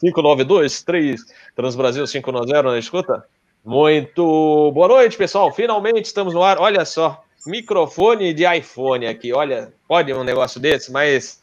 [0.00, 1.20] 592 3
[1.54, 3.24] Transbrasil 590 na escuta?
[3.64, 5.52] Muito boa noite, pessoal.
[5.52, 6.58] Finalmente estamos no ar.
[6.58, 9.32] Olha só, microfone de iPhone aqui.
[9.32, 11.40] Olha, pode um negócio desse, mas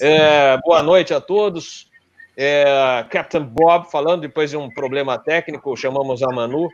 [0.00, 1.90] é, boa noite a todos.
[2.36, 6.68] É, Captain Bob falando depois de um problema técnico, chamamos a Manu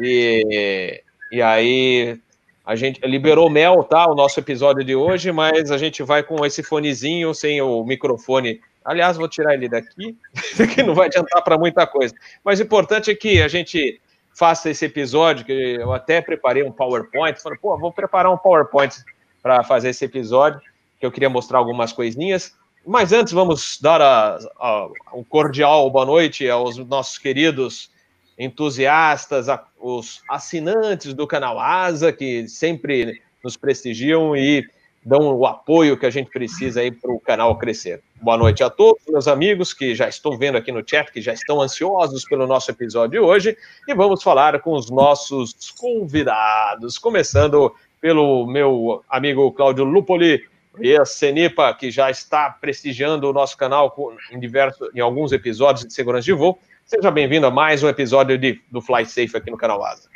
[0.00, 2.18] e, e aí
[2.66, 4.10] a gente liberou mel, tá?
[4.10, 8.60] O nosso episódio de hoje, mas a gente vai com esse fonezinho sem o microfone.
[8.84, 10.16] Aliás, vou tirar ele daqui,
[10.74, 12.12] que não vai adiantar para muita coisa.
[12.44, 14.00] Mas o importante é que a gente
[14.34, 17.40] faça esse episódio, que eu até preparei um PowerPoint.
[17.40, 18.96] Falei, pô, vou preparar um PowerPoint
[19.40, 20.60] para fazer esse episódio,
[20.98, 22.52] que eu queria mostrar algumas coisinhas.
[22.84, 27.90] Mas antes, vamos dar a, a, um cordial boa noite aos nossos queridos
[28.38, 29.46] entusiastas,
[29.78, 34.64] os assinantes do canal Asa, que sempre nos prestigiam e
[35.04, 38.02] dão o apoio que a gente precisa aí para o canal crescer.
[38.20, 41.32] Boa noite a todos, meus amigos, que já estou vendo aqui no chat, que já
[41.32, 47.72] estão ansiosos pelo nosso episódio de hoje, e vamos falar com os nossos convidados, começando
[48.00, 50.42] pelo meu amigo Cláudio Lupoli,
[50.80, 53.94] e a Senipa, que já está prestigiando o nosso canal
[54.30, 56.58] em, diversos, em alguns episódios de segurança de voo.
[56.86, 60.08] Seja bem-vindo a mais um episódio de, do Fly Safe aqui no canal Asa.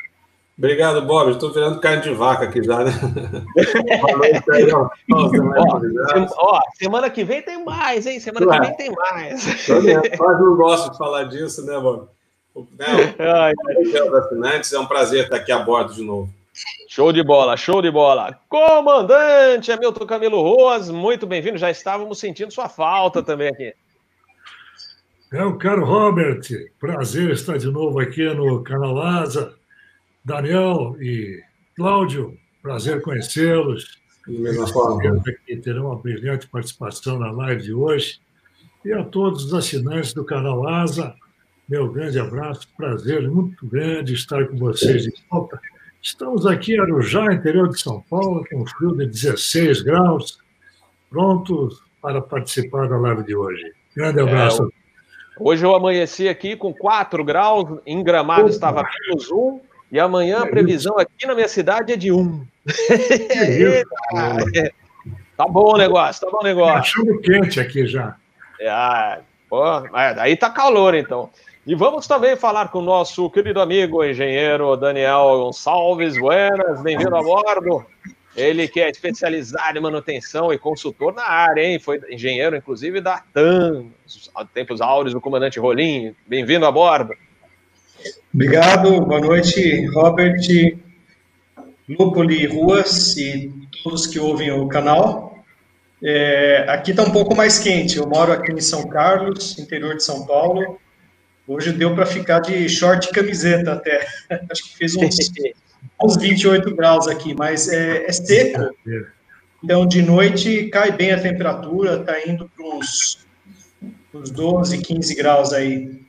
[0.57, 1.31] Obrigado, Bob.
[1.31, 2.93] Estou virando carne de vaca aqui já, né?
[6.37, 8.21] ó, semana que vem tem mais, hein?
[8.21, 9.43] Semana que vem tem mais.
[10.17, 12.07] Quase não gosto de falar disso, né, Bob?
[12.55, 12.85] Né,
[13.19, 13.51] Ai,
[14.17, 16.29] assinantes, é um prazer estar aqui a bordo de novo.
[16.87, 18.39] Show de bola, show de bola.
[18.47, 21.57] Comandante Hamilton Camilo Ruas, muito bem-vindo.
[21.57, 23.73] Já estávamos sentindo sua falta também aqui.
[25.31, 26.41] É o caro Robert,
[26.77, 29.55] prazer estar de novo aqui no canal Asa.
[30.25, 31.41] Daniel e
[31.73, 33.97] Cláudio, prazer conhecê-los.
[35.45, 38.19] Que terão uma brilhante participação na live de hoje.
[38.83, 41.15] E a todos os assinantes do canal Asa,
[41.67, 45.57] meu grande abraço, prazer muito grande estar com vocês de volta.
[46.01, 50.39] Estamos aqui em Arujá, interior de São Paulo, com um frio de 16 graus,
[51.09, 53.71] prontos para participar da live de hoje.
[53.95, 54.63] Grande é, abraço.
[54.65, 54.80] É,
[55.43, 58.49] Hoje eu amanheci aqui com 4 graus, em Gramado Opa.
[58.51, 59.59] estava menos 1,
[59.91, 62.45] e amanhã a previsão aqui na minha cidade é de 1.
[64.55, 64.71] É
[65.35, 66.73] tá bom o negócio, tá bom o negócio.
[66.73, 68.15] Tá achando quente aqui já.
[68.59, 69.19] É,
[69.49, 69.63] pô,
[69.93, 71.31] aí tá calor então.
[71.65, 76.17] E vamos também falar com o nosso querido amigo engenheiro Daniel Gonçalves.
[76.19, 77.83] Buenas, bem-vindo a bordo.
[78.35, 81.79] Ele que é especializado em manutenção e consultor na área, hein?
[81.79, 83.87] Foi engenheiro, inclusive, da TAM,
[84.53, 86.15] tempos áureos do comandante Rolim.
[86.25, 87.13] Bem-vindo a bordo.
[88.33, 90.39] Obrigado, boa noite, Robert,
[91.89, 93.51] Lupoli Ruas e
[93.83, 95.37] todos que ouvem o canal.
[96.03, 100.03] É, aqui está um pouco mais quente, eu moro aqui em São Carlos, interior de
[100.03, 100.79] São Paulo.
[101.45, 104.07] Hoje deu para ficar de short e camiseta até.
[104.49, 105.17] Acho que fez uns
[106.03, 108.75] uns 28 graus aqui, mas é, é seco.
[109.63, 113.25] Então, de noite cai bem a temperatura, está indo para uns,
[114.13, 116.01] uns 12, 15 graus aí.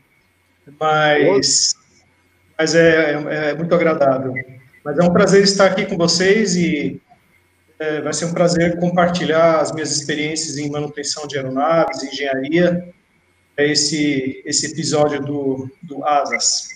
[0.80, 1.74] Mas,
[2.56, 4.32] mas é, é, é, muito agradável.
[4.84, 7.00] Mas é um prazer estar aqui com vocês e
[7.78, 12.88] é, vai ser um prazer compartilhar as minhas experiências em manutenção de aeronaves, engenharia,
[13.56, 16.68] é esse, esse episódio do, do ASAS.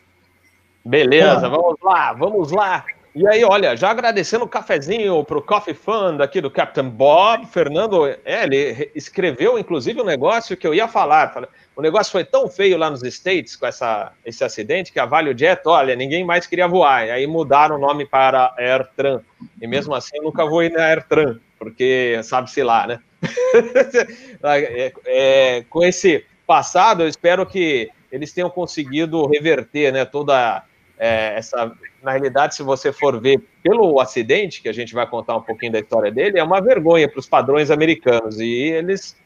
[0.87, 2.85] Beleza, vamos lá, vamos lá.
[3.13, 7.45] E aí, olha, já agradecendo o cafezinho para o Coffee Fund aqui do Captain Bob,
[7.47, 11.49] Fernando, é, ele escreveu inclusive um negócio que eu ia falar.
[11.75, 15.37] O negócio foi tão feio lá nos States com essa, esse acidente que a Value
[15.37, 17.09] Jet, olha, ninguém mais queria voar.
[17.09, 19.23] E aí mudaram o nome para AirTran.
[19.61, 23.01] E mesmo assim eu nunca vou ir na AirTran, porque sabe-se lá, né?
[24.45, 30.63] é, é, com esse passado, eu espero que eles tenham conseguido reverter né, toda
[30.99, 35.37] é, essa na realidade, se você for ver pelo acidente, que a gente vai contar
[35.37, 38.39] um pouquinho da história dele, é uma vergonha para os padrões americanos.
[38.39, 39.17] E eles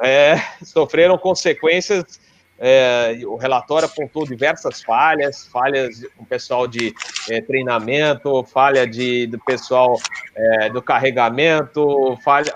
[0.00, 2.20] é, sofreram consequências.
[2.58, 6.94] É, o relatório apontou diversas falhas, falhas com pessoal de
[7.28, 9.98] é, treinamento, falha de, do pessoal
[10.34, 12.54] é, do carregamento, falha,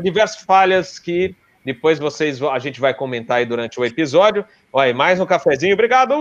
[0.00, 1.34] diversas falhas que
[1.66, 4.44] depois vocês a gente vai comentar aí durante o episódio.
[4.72, 6.14] Olha, mais um cafezinho, obrigado!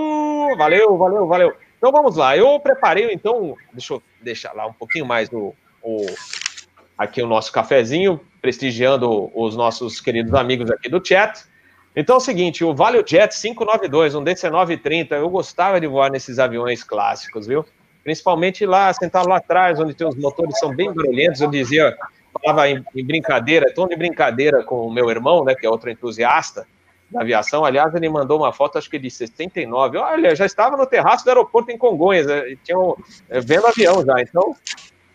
[0.58, 1.54] Valeu, valeu, valeu!
[1.78, 5.54] Então vamos lá, eu preparei, então, deixa eu deixar lá um pouquinho mais o,
[5.84, 6.06] o
[6.98, 11.44] aqui o nosso cafezinho, prestigiando os nossos queridos amigos aqui do chat.
[11.96, 16.40] Então é o seguinte, o Value Jet 592, um DC-930, eu gostava de voar nesses
[16.40, 17.66] aviões clássicos, viu?
[18.04, 21.96] Principalmente lá, sentado lá atrás, onde tem os motores são bem barulhentos, eu dizia,
[22.34, 25.90] falava em, em brincadeira, tom de brincadeira com o meu irmão, né, que é outro
[25.90, 26.68] entusiasta,
[27.10, 27.64] da aviação.
[27.64, 29.98] Aliás, ele mandou uma foto, acho que de 69.
[29.98, 32.56] Olha, já estava no terraço do aeroporto em Congonhas, né?
[32.64, 32.98] tinham
[33.30, 34.22] é, vendo avião já.
[34.22, 34.56] Então,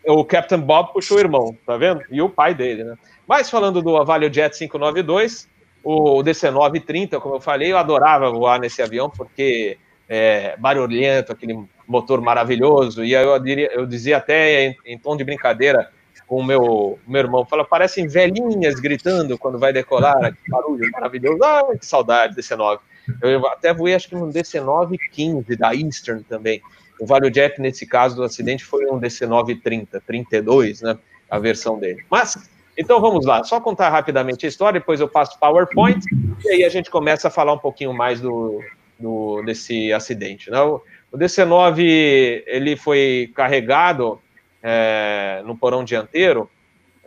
[0.07, 2.03] o Captain Bob puxou o irmão, tá vendo?
[2.11, 2.97] E o pai dele, né?
[3.27, 5.49] Mas falando do Avalio Jet 592,
[5.85, 9.79] o DC-930, como eu falei, eu adorava voar nesse avião porque
[10.09, 13.05] é barulhento, aquele motor maravilhoso.
[13.05, 15.91] E eu, diria, eu dizia até em, em tom de brincadeira
[16.31, 21.43] com o meu, meu irmão, fala, parecem velhinhas gritando quando vai decolar, que barulho maravilhoso,
[21.43, 22.81] ah, que saudade desse 9.
[23.21, 26.62] Eu até voei, acho que um DC-9 15 da Eastern também.
[27.00, 30.97] O Value Jet, nesse caso do acidente, foi um DC-9 30, 32, né,
[31.29, 32.05] a versão dele.
[32.09, 32.38] Mas,
[32.79, 35.99] então vamos lá, só contar rapidamente a história, depois eu passo PowerPoint,
[36.44, 38.62] e aí a gente começa a falar um pouquinho mais do,
[38.97, 40.49] do desse acidente.
[40.49, 40.61] Né?
[40.61, 40.81] O,
[41.11, 44.21] o DC-9, ele foi carregado
[44.62, 46.51] é, no porão dianteiro,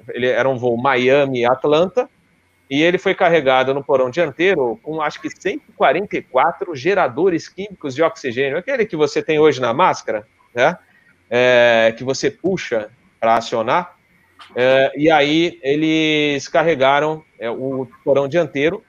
[0.10, 2.10] ele era um voo Miami-Atlanta,
[2.70, 8.58] e ele foi carregado no porão dianteiro com acho que 144 geradores químicos de oxigênio,
[8.58, 10.78] aquele que você tem hoje na máscara, né?
[11.30, 12.90] É, que você puxa
[13.20, 13.96] para acionar.
[14.56, 18.84] É, e aí eles carregaram é, o porão dianteiro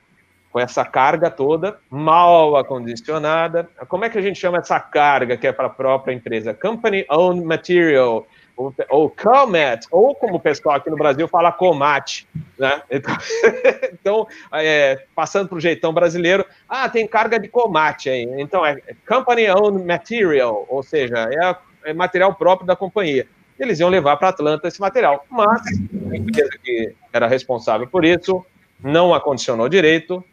[0.50, 3.68] com essa carga toda, mal acondicionada.
[3.88, 6.54] Como é que a gente chama essa carga que é para a própria empresa?
[6.54, 12.26] Company Owned Material ou, Comet, ou como o pessoal aqui no Brasil fala Comate,
[12.58, 12.82] né?
[12.90, 13.16] Então,
[13.92, 18.22] então é, passando para o jeitão brasileiro, ah, tem carga de Comate aí.
[18.38, 23.26] Então é Company Owned Material, ou seja, é, é material próprio da companhia.
[23.58, 25.62] Eles iam levar para Atlanta esse material, mas
[26.10, 28.44] a empresa que era responsável por isso
[28.82, 30.24] não acondicionou direito.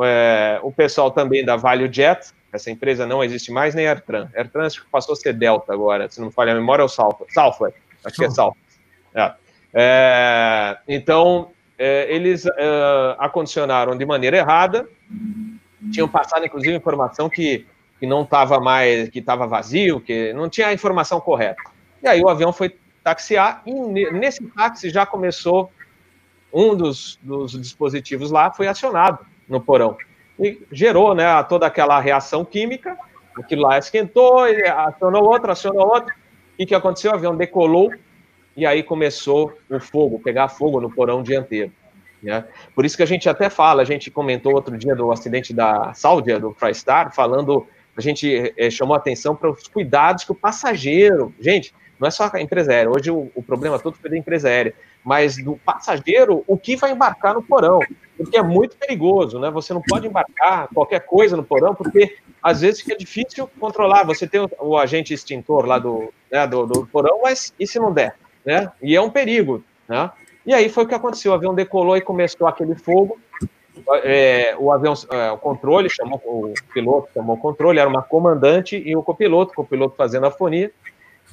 [0.00, 4.28] É, o pessoal também da Value Jet, essa empresa não existe mais, nem AirTran.
[4.34, 6.84] AirTran acho que passou a ser Delta agora, se não me falha a memória, é
[6.84, 7.32] o Southwest.
[7.32, 8.80] Southwest acho que é Southwest.
[9.14, 9.32] É.
[9.74, 12.52] É, então, é, eles é,
[13.18, 14.88] acondicionaram de maneira errada,
[15.92, 17.66] tinham passado, inclusive, informação que,
[18.00, 21.62] que não estava mais, que estava vazio, que não tinha a informação correta.
[22.02, 22.74] E aí o avião foi
[23.04, 23.72] taxiar, e
[24.10, 25.70] nesse táxi já começou,
[26.52, 29.96] um dos, dos dispositivos lá foi acionado no porão
[30.38, 32.96] e gerou né, toda aquela reação química.
[33.36, 34.40] Aquilo lá esquentou,
[34.86, 36.14] acionou outro, acionou outro.
[36.58, 37.12] E o que aconteceu?
[37.12, 37.90] O avião decolou
[38.56, 41.70] e aí começou o fogo, pegar fogo no porão dianteiro.
[42.20, 42.44] Né?
[42.74, 45.94] Por isso que a gente até fala, a gente comentou outro dia do acidente da
[45.94, 51.32] Sáudia, do Frystar, falando, a gente é, chamou atenção para os cuidados que o passageiro,
[51.40, 54.48] gente, não é só a empresa aérea, hoje o, o problema todo foi da empresa
[54.48, 54.74] aérea,
[55.08, 57.80] mas do passageiro, o que vai embarcar no porão
[58.18, 59.48] porque é muito perigoso, né?
[59.52, 64.04] Você não pode embarcar qualquer coisa no porão, porque às vezes fica difícil controlar.
[64.04, 67.78] Você tem o, o agente extintor lá do, né, do, do, porão, mas e se
[67.78, 68.16] não der?
[68.44, 68.70] Né?
[68.82, 70.10] E é um perigo, né?
[70.44, 73.18] E aí foi o que aconteceu, o avião decolou e começou aquele fogo,
[74.02, 78.76] é, o avião, é, o controle, chamou o piloto, chamou o controle, era uma comandante
[78.76, 80.72] e o copiloto, o copiloto fazendo a fonia,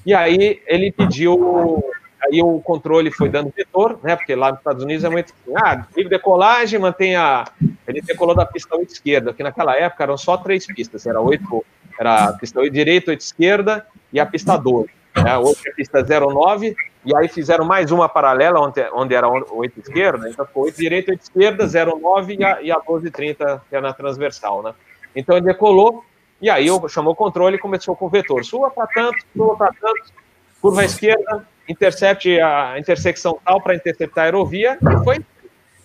[0.05, 1.83] e aí ele pediu
[2.25, 4.15] aí o controle foi dando vetor, né?
[4.15, 7.45] Porque lá nos Estados Unidos é muito assim, ah, liga decolagem, mantenha.
[7.87, 11.65] Ele decolou da pista 8 esquerda, que naquela época eram só três pistas, era 8,
[11.99, 14.89] era a pista 8 direita, 8 esquerda e a pista 12.
[15.15, 15.37] Né?
[15.37, 16.75] Hoje é a pista 09,
[17.05, 21.11] e aí fizeram mais uma paralela onde, onde era 8 esquerda, então ficou 8 direita,
[21.11, 24.73] 8 esquerda, 09 e a, e a 1230, que é na transversal, né?
[25.15, 26.03] Então ele decolou,
[26.41, 28.43] e aí eu chamou o controle e começou com o vetor.
[28.43, 30.13] Sua para tanto, sua para tanto,
[30.61, 35.17] curva esquerda, intercepte a intersecção tal para interceptar a aerovia, e foi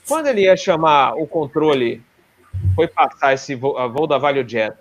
[0.06, 2.02] quando ele ia chamar o controle,
[2.75, 4.76] foi passar esse voo, voo da Value Jet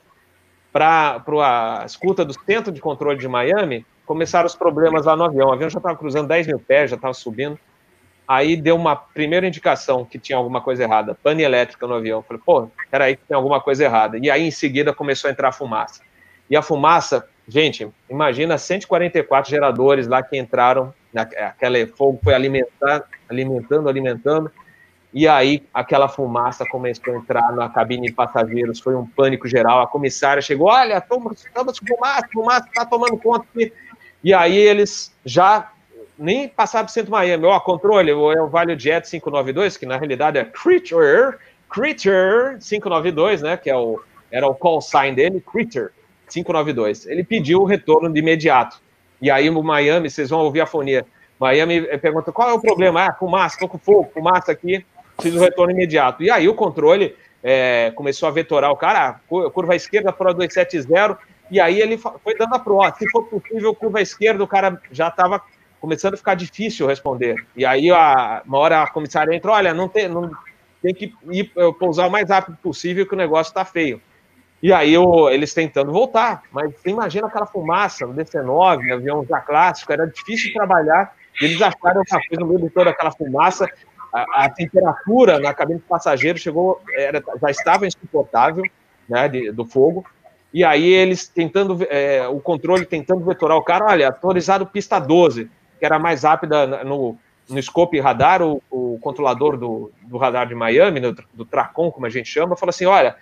[0.72, 5.50] para a escuta do centro de controle de Miami, começaram os problemas lá no avião.
[5.50, 7.60] O avião já estava cruzando 10 mil pés, já estava subindo.
[8.28, 12.22] Aí deu uma primeira indicação que tinha alguma coisa errada, pane elétrica no avião.
[12.22, 14.20] Falei, pô, peraí que tem alguma coisa errada.
[14.20, 16.02] E aí, em seguida, começou a entrar fumaça.
[16.50, 23.90] E a fumaça Gente, imagina 144 geradores lá que entraram, aquele fogo foi alimentando, alimentando,
[23.90, 24.52] alimentando,
[25.12, 29.82] e aí aquela fumaça começou a entrar na cabine de passageiros, foi um pânico geral.
[29.82, 33.48] A comissária chegou: olha, estamos com fumaça, fumaça está tomando conta.
[34.24, 35.72] E aí eles já
[36.20, 37.46] nem passaram para o centro Miami.
[37.46, 41.38] Ó, controle, é o Vale Jet 592, que na realidade é Creature,
[41.68, 43.58] Creature 592, né?
[43.58, 45.90] Que é o, era o call sign dele, Creature.
[46.30, 47.08] 592.
[47.08, 48.82] Ele pediu o retorno de imediato.
[49.22, 51.06] E aí no Miami, vocês vão ouvir a fonia.
[51.40, 53.06] Miami pergunta: qual é o problema?
[53.06, 56.24] Ah, fumaça, estou com fogo, fumaça aqui, preciso retorno imediato.
[56.24, 61.18] E aí o controle é, começou a vetorar o cara, ah, curva esquerda para 270,
[61.52, 65.08] e aí ele foi dando a pro, se for possível, curva esquerda, o cara já
[65.08, 65.42] estava
[65.82, 67.36] começando a ficar difícil responder.
[67.56, 70.30] E aí a, uma hora a comissária entrou, olha, não tem, não,
[70.82, 74.02] tem que ir eh, pousar o mais rápido possível que o negócio está feio.
[74.62, 74.94] E aí
[75.32, 80.54] eles tentando voltar, mas você imagina aquela fumaça no DC-9, avião já clássico, era difícil
[80.54, 83.70] trabalhar, eles acharam uma coisa no meio de toda aquela fumaça,
[84.14, 88.64] a, a temperatura na cabine de passageiro chegou, era, já estava insuportável,
[89.08, 90.06] né, de, do fogo,
[90.54, 95.50] e aí eles tentando, é, o controle tentando vetorar o cara, olha, autorizado pista 12,
[95.80, 100.56] que era mais rápida no, no scope radar, o, o controlador do, do radar de
[100.56, 103.16] Miami, do, do Tracon, como a gente chama, falou assim, olha,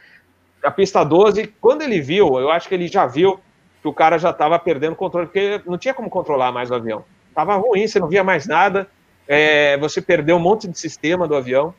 [0.63, 3.39] a pista 12, quando ele viu, eu acho que ele já viu
[3.81, 6.75] que o cara já estava perdendo o controle, porque não tinha como controlar mais o
[6.75, 7.05] avião.
[7.29, 8.87] Estava ruim, você não via mais nada,
[9.27, 11.73] é, você perdeu um monte de sistema do avião.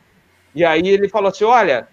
[0.55, 1.87] E aí ele falou assim: olha,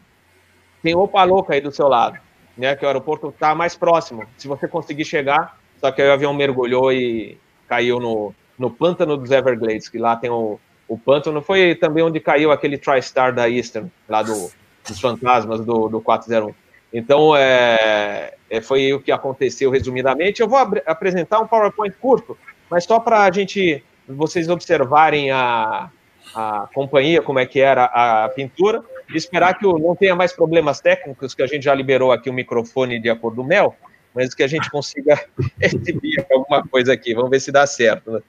[0.82, 2.18] tem opa louca aí do seu lado,
[2.56, 2.76] né?
[2.76, 4.24] Que o aeroporto está mais próximo.
[4.36, 7.38] Se você conseguir chegar, só que aí o avião mergulhou e
[7.68, 11.42] caiu no, no pântano dos Everglades, que lá tem o, o pântano.
[11.42, 14.50] Foi também onde caiu aquele TriStar da Eastern, lá do,
[14.86, 16.54] dos fantasmas do, do 401.
[16.96, 20.40] Então, é, é, foi o que aconteceu resumidamente.
[20.40, 22.38] Eu vou apresentar um PowerPoint curto,
[22.70, 25.90] mas só para a gente, vocês observarem a,
[26.34, 30.80] a companhia, como é que era a pintura, e esperar que não tenha mais problemas
[30.80, 33.76] técnicos, que a gente já liberou aqui o microfone de acordo com o Mel,
[34.14, 35.22] mas que a gente consiga
[35.60, 37.12] exibir alguma coisa aqui.
[37.12, 38.10] Vamos ver se dá certo.
[38.10, 38.22] Né?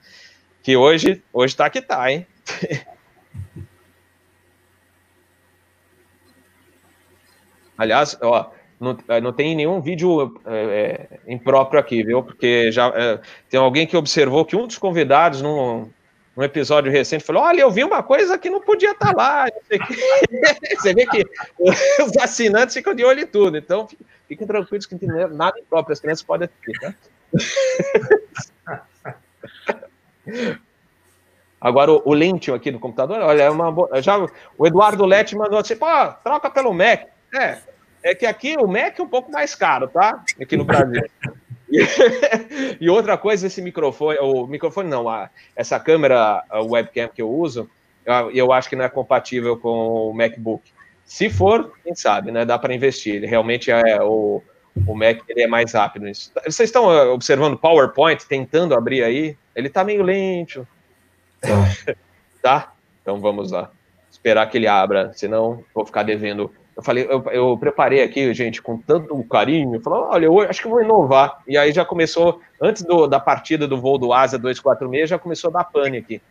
[0.62, 2.28] Que hoje, hoje tá que tá, hein?
[7.78, 12.22] Aliás, ó, não, é, não tem nenhum vídeo é, é, impróprio aqui, viu?
[12.22, 13.20] Porque já é,
[13.50, 15.90] tem alguém que observou que um dos convidados num,
[16.36, 19.48] num, episódio recente falou: Olha, eu vi uma coisa que não podia estar tá lá.
[20.78, 21.26] Você vê que
[21.60, 23.58] os assinantes ficam de olho em tudo.
[23.58, 23.88] Então,
[24.28, 25.94] fiquem tranquilos que não tem nada impróprio.
[25.94, 26.94] As crianças podem ter, tá?
[31.60, 34.02] Agora, o, o Lentio aqui do computador, olha, é uma boa.
[34.04, 34.24] Já,
[34.58, 35.88] o Eduardo Lete mandou assim: pô,
[36.24, 37.08] troca pelo Mac.
[37.34, 37.58] É,
[38.04, 40.24] é que aqui o Mac é um pouco mais caro, tá?
[40.42, 41.04] Aqui no Brasil.
[42.80, 47.30] e outra coisa, esse microfone, o microfone não, a, essa câmera, a webcam que eu
[47.30, 47.70] uso,
[48.06, 50.64] eu, eu acho que não é compatível com o MacBook.
[51.04, 52.46] Se for, quem sabe, né?
[52.46, 53.16] Dá para investir.
[53.16, 54.42] Ele realmente é o,
[54.86, 56.32] o Mac ele é mais rápido nisso.
[56.46, 59.38] Vocês estão uh, observando o PowerPoint tentando abrir aí?
[59.56, 60.68] Ele está meio lento.
[61.42, 61.96] Tá.
[62.42, 62.74] tá?
[63.02, 63.72] Então vamos lá.
[64.12, 68.62] Esperar que ele abra, senão vou ficar devendo eu falei, eu, eu, preparei aqui, gente,
[68.62, 71.42] com tanto carinho, falei, olha, eu acho que vou inovar.
[71.48, 75.50] E aí já começou, antes do, da partida do voo do Asa 246, já começou
[75.50, 76.22] a dar pane aqui.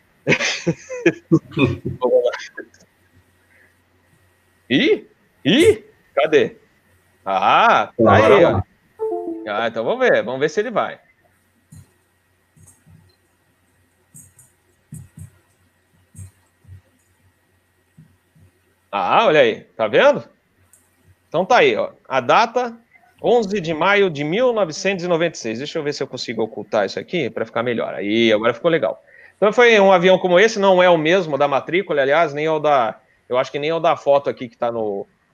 [4.70, 5.04] Ih,
[5.44, 5.84] ih,
[6.14, 6.56] cadê?
[7.24, 8.62] Ah, tá aí, ó.
[9.48, 11.00] Ah, então vamos ver, vamos ver se ele vai.
[18.92, 20.35] Ah, olha aí, tá vendo?
[21.36, 21.90] Então tá aí, ó.
[22.08, 22.74] A data
[23.22, 25.58] 11 de maio de 1996.
[25.58, 27.92] Deixa eu ver se eu consigo ocultar isso aqui para ficar melhor.
[27.92, 29.02] Aí, agora ficou legal.
[29.36, 32.50] Então foi um avião como esse, não é o mesmo da matrícula, aliás, nem é
[32.50, 32.98] o da.
[33.28, 34.72] Eu acho que nem é o da foto aqui que está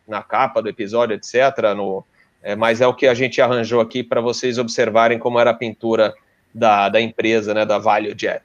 [0.08, 1.72] na capa do episódio, etc.
[1.76, 2.04] No,
[2.42, 5.54] é, mas é o que a gente arranjou aqui para vocês observarem como era a
[5.54, 6.12] pintura
[6.52, 8.42] da, da empresa, né, da Value Jet.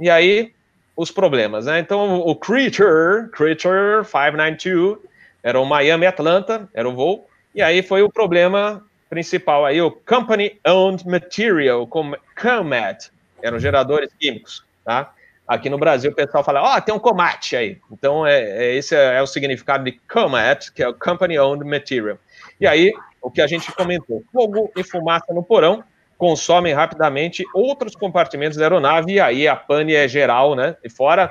[0.00, 0.52] E aí,
[0.96, 1.78] os problemas, né?
[1.78, 5.08] Então, o Creature, Creature 592,
[5.42, 9.90] era o Miami Atlanta, era o voo, e aí foi o problema principal aí, o
[9.90, 13.10] Company Owned Material, como COMAT,
[13.42, 15.12] eram geradores químicos, tá?
[15.46, 17.78] Aqui no Brasil o pessoal fala, ó, oh, tem um COMAT aí.
[17.90, 21.64] Então, é, é, esse é, é o significado de COMAT, que é o Company Owned
[21.64, 22.18] Material.
[22.60, 22.92] E aí,
[23.22, 25.82] o que a gente comentou, fogo e fumaça no porão
[26.18, 30.76] consomem rapidamente outros compartimentos da aeronave, e aí a pane é geral, né?
[30.84, 31.30] E fora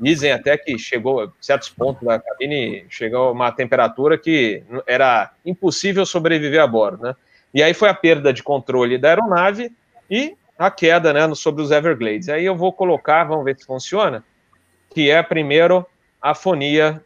[0.00, 6.06] Dizem até que chegou a certos pontos da cabine, chegou uma temperatura que era impossível
[6.06, 7.16] sobreviver a bordo, né?
[7.52, 9.72] E aí foi a perda de controle da aeronave
[10.10, 12.28] e a queda, né, sobre os Everglades.
[12.28, 14.24] Aí eu vou colocar, vamos ver se funciona,
[14.90, 15.86] que é primeiro
[16.20, 17.02] a fonia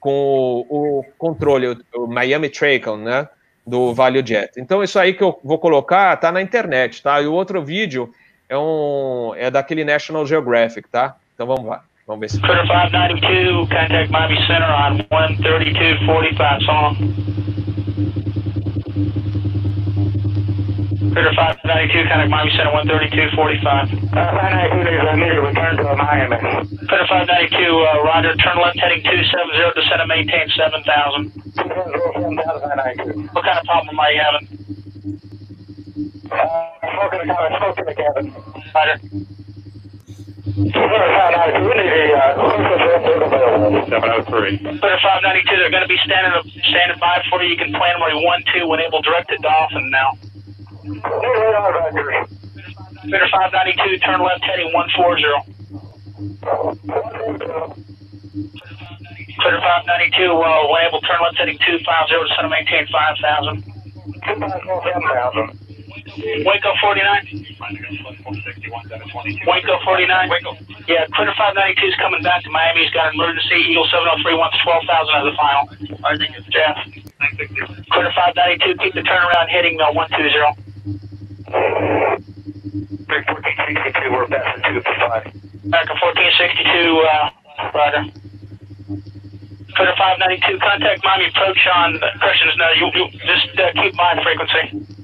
[0.00, 3.28] com o, o controle, o, o Miami Tracon, né,
[3.66, 4.52] do Value Jet.
[4.56, 7.20] Então isso aí que eu vou colocar tá na internet, tá?
[7.20, 8.12] E o outro vídeo
[8.48, 11.16] é um é daquele National Geographic, tá?
[11.34, 11.84] Então vamos lá.
[12.06, 12.40] Vamos ver se.
[12.40, 16.94] Clear 592, contact Miami Center on 13245 song.
[21.10, 23.90] Clear 592, contact Miami Center 13245.
[24.06, 26.38] Uh, 592 is immediate return to Miami.
[26.86, 31.34] Clear 592, uh, Roger, turn left heading 270, descend and maintain 7000.
[31.58, 34.46] 7000, What kind of problem are you having?
[36.30, 38.30] Uh, smoke in the cabin, smoke in the cabin.
[38.70, 39.26] Roger.
[40.56, 40.72] 592,
[45.52, 46.32] they're going to be standing
[46.72, 47.50] standing by for you.
[47.50, 50.16] You can plan where you want to, enable direct to Dolphin now.
[53.04, 55.28] Center 592, turn left heading 140.
[59.36, 61.84] Clear 592, uh, enable turn left heading 250,
[62.32, 63.60] center maintain 5000.
[64.24, 65.65] 5000.
[66.16, 67.44] Waco 49.
[69.46, 70.30] Waco 49.
[70.88, 72.84] Yeah, Critter 592 is coming back to Miami.
[72.84, 73.56] He's got an emergency.
[73.68, 75.68] Eagle 703 wants 12,000 as the final.
[76.00, 76.40] All right, thank you.
[76.48, 76.76] Jeff.
[77.90, 80.56] Critter 592, keep the turnaround heading uh, 120.
[83.06, 85.68] 1462, we're passing 2 for 5.
[85.68, 87.30] Back American 1462, uh,
[87.76, 88.02] Roger.
[89.76, 92.56] Critter 592, contact Miami approach on questions.
[92.56, 94.95] No, you, you just uh, keep mind frequency.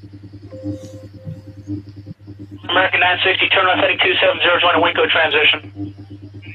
[2.72, 5.60] American 960, turn left heading 270, join the Wingo transition.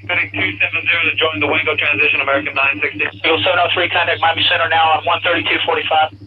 [0.10, 3.22] Heading 270 to join the Wingo transition, American 960.
[3.22, 6.18] Eagle 703, contact Miami Center now on 13245.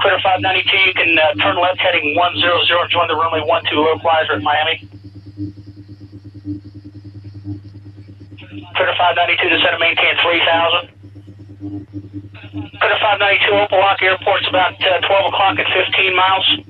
[0.00, 4.44] Critter 592, you can uh, turn left heading 100, join the runway 12 localizer at
[4.44, 4.88] Miami.
[8.72, 10.96] Critter 592, descend and maintain 3000.
[12.80, 16.65] Critter 592, Opalock Airport's about uh, 12 o'clock at 15 miles.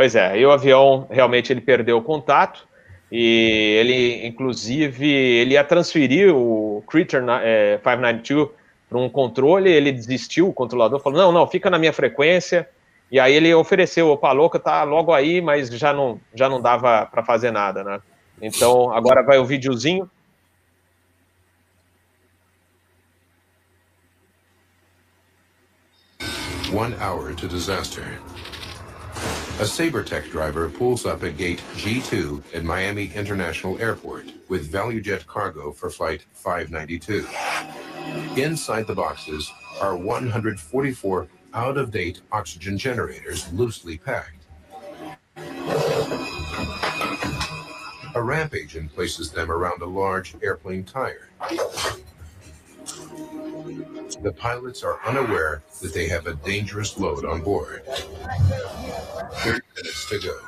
[0.00, 2.66] Pois é, e o avião realmente ele perdeu o contato
[3.12, 8.48] e ele, inclusive, ele ia transferir o Critter é, 592
[8.88, 12.66] para um controle, ele desistiu, o controlador falou, não, não, fica na minha frequência,
[13.12, 17.04] e aí ele ofereceu, opa, louca, tá logo aí, mas já não, já não dava
[17.04, 18.00] para fazer nada, né?
[18.40, 20.10] Então, agora vai o videozinho.
[26.72, 28.18] One hour to disaster.
[29.58, 35.72] A Sabertech driver pulls up at gate G2 at Miami International Airport with ValueJet cargo
[35.72, 37.26] for flight 592.
[38.40, 44.46] Inside the boxes are 144 out-of-date oxygen generators loosely packed.
[48.14, 51.28] A ramp agent places them around a large airplane tire.
[53.64, 57.84] The pilots are unaware that they have a dangerous load on board.
[57.84, 60.38] 30 minutes to go.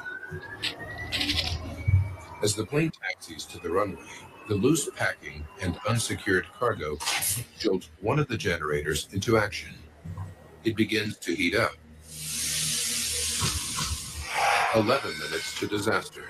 [2.42, 4.03] As the plane taxis to the runway,
[4.48, 6.96] the loose packing and unsecured cargo
[7.59, 9.75] jolt one of the generators into action.
[10.64, 11.72] It begins to heat up.
[14.75, 16.25] 11 minutes to disaster.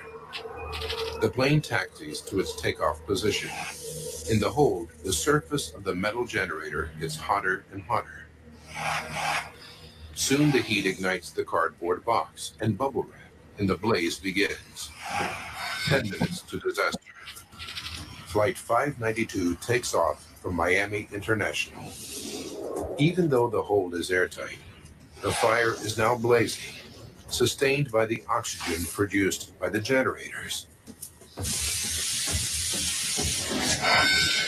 [1.21, 3.49] The plane taxis to its takeoff position.
[4.29, 8.25] In the hold, the surface of the metal generator gets hotter and hotter.
[10.15, 14.89] Soon the heat ignites the cardboard box and bubble wrap, and the blaze begins.
[15.87, 16.99] 10 minutes to disaster.
[18.27, 21.91] Flight 592 takes off from Miami International.
[22.97, 24.57] Even though the hold is airtight,
[25.21, 26.73] the fire is now blazing,
[27.27, 30.67] sustained by the oxygen produced by the generators.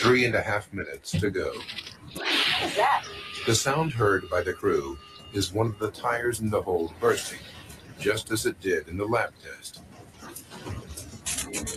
[0.00, 1.52] Three and a half minutes to go.
[2.14, 2.28] What
[2.62, 3.04] is that?
[3.46, 4.98] The sound heard by the crew
[5.32, 7.38] is one of the tires in the hold bursting,
[7.98, 9.82] just as it did in the lab test.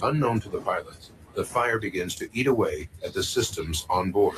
[0.02, 4.38] Unknown to the pilots, the fire begins to eat away at the systems on board.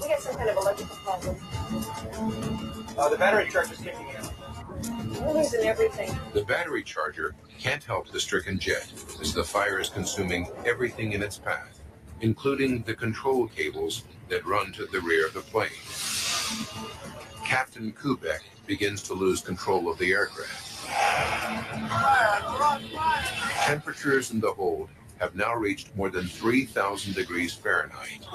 [0.00, 1.36] We got some kind of electrical problem.
[2.98, 5.24] Uh, the battery charge is kicking in.
[5.24, 6.16] We're losing everything.
[6.32, 11.22] The battery charger can't help the stricken jet as the fire is consuming everything in
[11.22, 11.80] its path,
[12.20, 15.70] including the control cables that run to the rear of the plane.
[17.44, 20.86] Captain Kubek begins to lose control of the aircraft.
[23.66, 28.26] Temperatures in the hold have now reached more than 3,000 degrees Fahrenheit.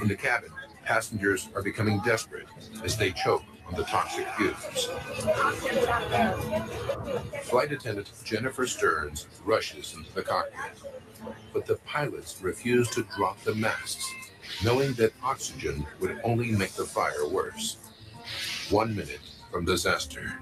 [0.00, 0.50] In the cabin,
[0.84, 2.46] passengers are becoming desperate
[2.82, 4.88] as they choke on the toxic fumes.
[7.42, 10.78] Flight attendant Jennifer Stearns rushes into the cockpit,
[11.52, 14.06] but the pilots refuse to drop the masks,
[14.64, 17.76] knowing that oxygen would only make the fire worse.
[18.70, 20.38] One minute from disaster.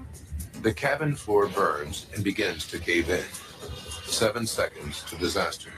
[0.61, 3.23] The cabin floor burns and begins to cave in.
[4.05, 5.71] Seven seconds to disaster.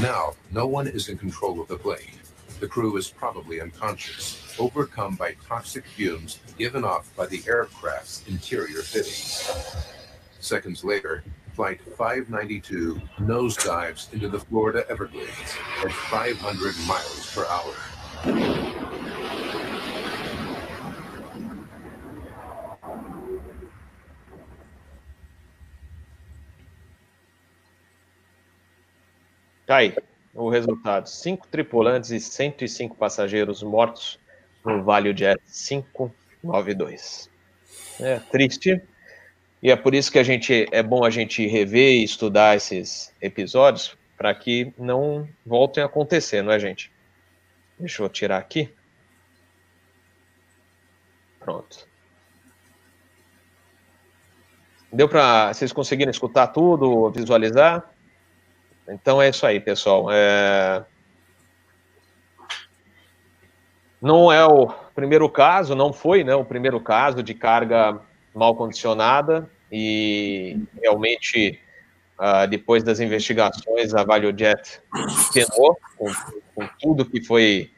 [0.00, 2.18] Now, no one is in control of the plane.
[2.60, 8.82] The crew is probably unconscious, overcome by toxic fumes given off by the aircraft's interior
[8.82, 9.50] fittings.
[10.38, 17.74] Seconds later, Flight 592 nosedives into the Florida Everglades at 500 miles per hour.
[29.66, 29.94] Tá aí
[30.34, 34.18] o resultado: cinco tripulantes e 105 passageiros mortos
[34.64, 37.30] no Vale Jet 592.
[38.00, 38.82] É triste.
[39.62, 43.14] E é por isso que a gente é bom a gente rever e estudar esses
[43.20, 46.90] episódios para que não voltem a acontecer, não é, gente?
[47.78, 48.74] Deixa eu tirar aqui.
[51.38, 51.86] Pronto.
[54.92, 57.88] Deu para vocês conseguirem escutar tudo, visualizar?
[58.88, 60.08] Então é isso aí, pessoal.
[60.10, 60.84] É...
[64.00, 68.00] Não é o primeiro caso, não foi né, o primeiro caso de carga
[68.34, 71.58] mal condicionada e realmente
[72.18, 74.80] uh, depois das investigações a ValioJet
[75.32, 76.12] penou com,
[76.54, 77.70] com, tudo que foi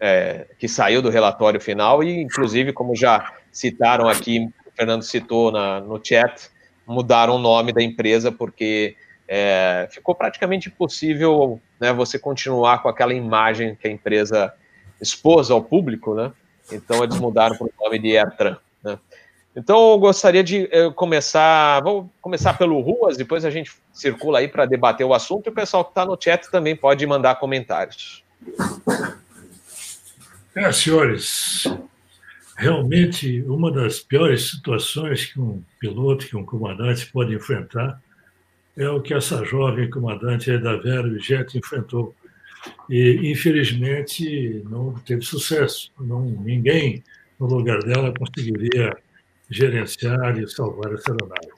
[0.00, 5.52] é, que saiu do relatório final e inclusive como já citaram aqui, o Fernando citou
[5.52, 6.50] na, no chat,
[6.86, 13.14] mudaram o nome da empresa porque é, ficou praticamente impossível né, você continuar com aquela
[13.14, 14.52] imagem que a empresa
[15.00, 16.32] expôs ao público, né?
[16.72, 18.56] Então eles mudaram para o nome de Airtran.
[19.56, 24.48] Então eu gostaria de eh, começar, vou começar pelo Ruas, depois a gente circula aí
[24.48, 28.24] para debater o assunto e o pessoal que está no chat também pode mandar comentários.
[30.56, 31.66] É, senhores,
[32.56, 38.00] realmente uma das piores situações que um piloto, que um comandante pode enfrentar
[38.76, 42.14] é o que essa jovem comandante da Vera Jet enfrentou.
[42.90, 45.92] E, infelizmente, não teve sucesso.
[46.00, 47.04] Não, ninguém
[47.38, 48.96] no lugar dela conseguiria
[49.54, 51.52] gerenciar e salvar essa aeronave.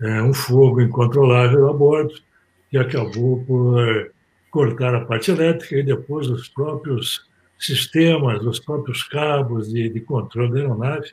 [0.00, 2.14] É um fogo incontrolável a bordo
[2.70, 4.10] que acabou por é,
[4.50, 10.52] cortar a parte elétrica e depois os próprios sistemas, os próprios cabos de, de controle
[10.52, 11.12] da aeronave,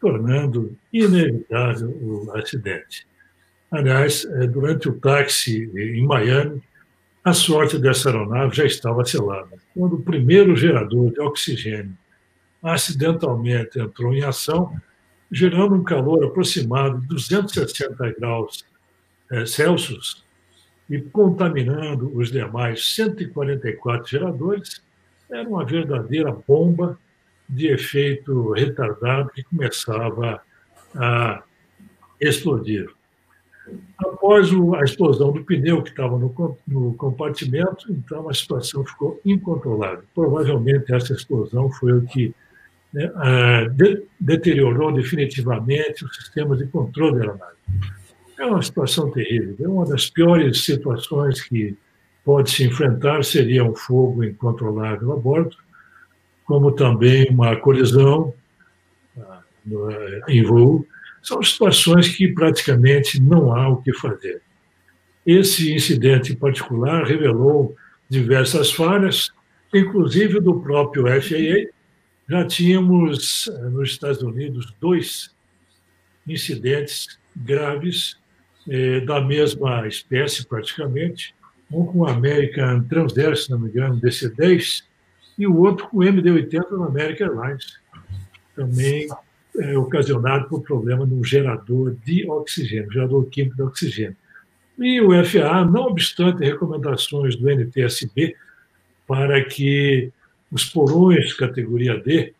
[0.00, 3.06] tornando inevitável o acidente.
[3.70, 6.62] Aliás, é, durante o táxi em Miami,
[7.24, 9.56] a sorte dessa aeronave já estava selada.
[9.74, 11.96] Quando o primeiro gerador de oxigênio
[12.62, 14.76] acidentalmente entrou em ação,
[15.32, 18.66] gerando um calor aproximado de 260 graus
[19.30, 20.22] é, Celsius
[20.90, 24.82] e contaminando os demais 144 geradores,
[25.30, 26.98] era uma verdadeira bomba
[27.48, 30.42] de efeito retardado que começava
[30.94, 31.42] a
[32.20, 32.90] explodir.
[33.96, 40.04] Após a explosão do pneu que estava no, no compartimento, então a situação ficou incontrolável.
[40.14, 42.34] Provavelmente essa explosão foi o que
[42.92, 43.10] né,
[43.74, 47.56] de, deteriorou definitivamente os sistemas de controle da aeronave.
[48.38, 49.56] É uma situação terrível.
[49.60, 51.76] É uma das piores situações que
[52.24, 55.56] pode se enfrentar seria um fogo incontrolável a bordo,
[56.44, 58.34] como também uma colisão
[59.18, 59.40] ah,
[60.28, 60.86] em voo,
[61.22, 64.42] são situações que praticamente não há o que fazer.
[65.24, 67.76] Esse incidente em particular revelou
[68.08, 69.30] diversas falhas,
[69.72, 71.70] inclusive do próprio FAA.
[72.32, 75.34] Já tínhamos eh, nos Estados Unidos dois
[76.26, 78.16] incidentes graves
[78.66, 81.34] eh, da mesma espécie, praticamente,
[81.70, 84.82] um com o American Transair, se não me engano, DC-10,
[85.38, 87.78] e o outro com o MD-80 da American Airlines,
[88.56, 89.08] também
[89.58, 94.16] é, ocasionado por problema no gerador de oxigênio, gerador químico de oxigênio.
[94.78, 98.34] E o FAA, não obstante recomendações do NTSB
[99.06, 100.10] para que
[100.52, 102.34] os porões categoria D,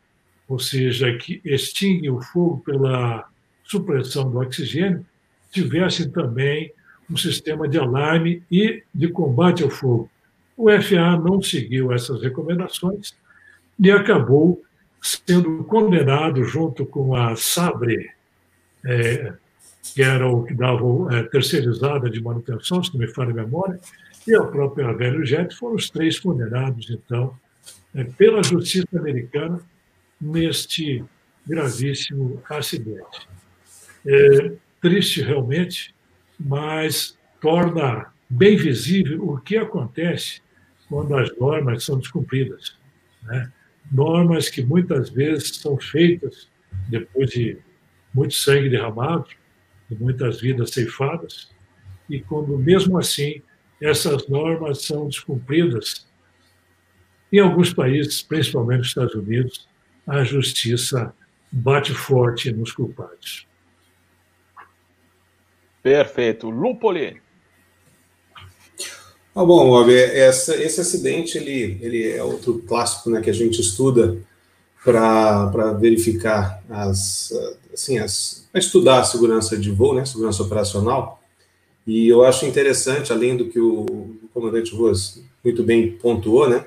[0.47, 3.27] ou seja, que extinguem o fogo pela
[3.65, 5.05] supressão do oxigênio,
[5.51, 6.71] tivessem também
[7.11, 10.11] um sistema de alarme e de combate ao fogo.
[10.57, 13.15] O FAA não seguiu essas recomendações
[13.79, 14.63] e acabou
[15.01, 18.11] sendo condenado junto com a Sabre,
[18.85, 19.33] é,
[19.83, 23.81] que era o que dava é, terceirizada de manutenção, se não me falha a memória,
[24.27, 27.35] e a própria Velho Jet, foram os três condenados, então,
[28.17, 29.61] pela justiça americana
[30.21, 31.05] neste
[31.47, 33.29] gravíssimo acidente.
[34.07, 35.95] É, triste realmente,
[36.39, 40.41] mas torna bem visível o que acontece
[40.89, 42.77] quando as normas são descumpridas.
[43.23, 43.51] Né?
[43.91, 46.49] normas que muitas vezes são feitas
[46.89, 47.59] depois de
[48.15, 49.27] muito sangue derramado,
[49.89, 51.51] de muitas vidas ceifadas,
[52.09, 53.43] e quando mesmo assim
[53.81, 56.07] essas normas são descumpridas,
[57.33, 59.67] em alguns países, principalmente nos Estados Unidos,
[60.07, 61.15] a justiça
[61.51, 63.47] bate forte nos culpados.
[65.83, 66.51] Perfeito.
[66.51, 67.21] Lupoli.
[69.35, 73.61] Ah, bom, Bob, essa, esse acidente ele, ele é outro clássico né, que a gente
[73.61, 74.19] estuda
[74.85, 77.33] para verificar as,
[77.73, 81.23] assim, as, estudar a segurança de voo, né, segurança operacional.
[81.87, 86.67] E eu acho interessante, além do que o comandante Ruas muito bem pontuou, né?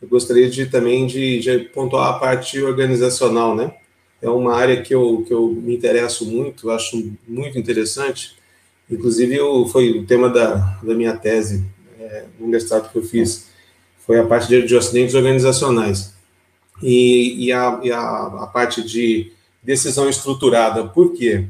[0.00, 3.74] Eu gostaria de também de, de pontuar a parte organizacional, né?
[4.22, 8.36] É uma área que eu, que eu me interesso muito, acho muito interessante.
[8.90, 11.64] Inclusive, eu, foi o tema da, da minha tese
[11.98, 13.48] é, no mestrado que eu fiz,
[14.06, 16.14] foi a parte de, de acidentes organizacionais.
[16.82, 19.32] E, e, a, e a, a parte de
[19.62, 20.84] decisão estruturada.
[20.84, 21.46] Por quê?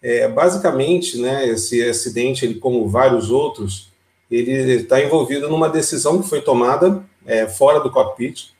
[0.00, 3.87] É, basicamente, né, esse acidente, ele, como vários outros,
[4.30, 8.50] ele está envolvido numa decisão que foi tomada é, fora do cockpit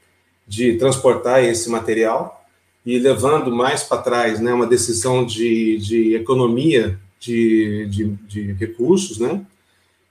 [0.47, 2.47] de transportar esse material
[2.85, 9.19] e levando mais para trás, né, uma decisão de, de economia de, de, de recursos,
[9.19, 9.45] né?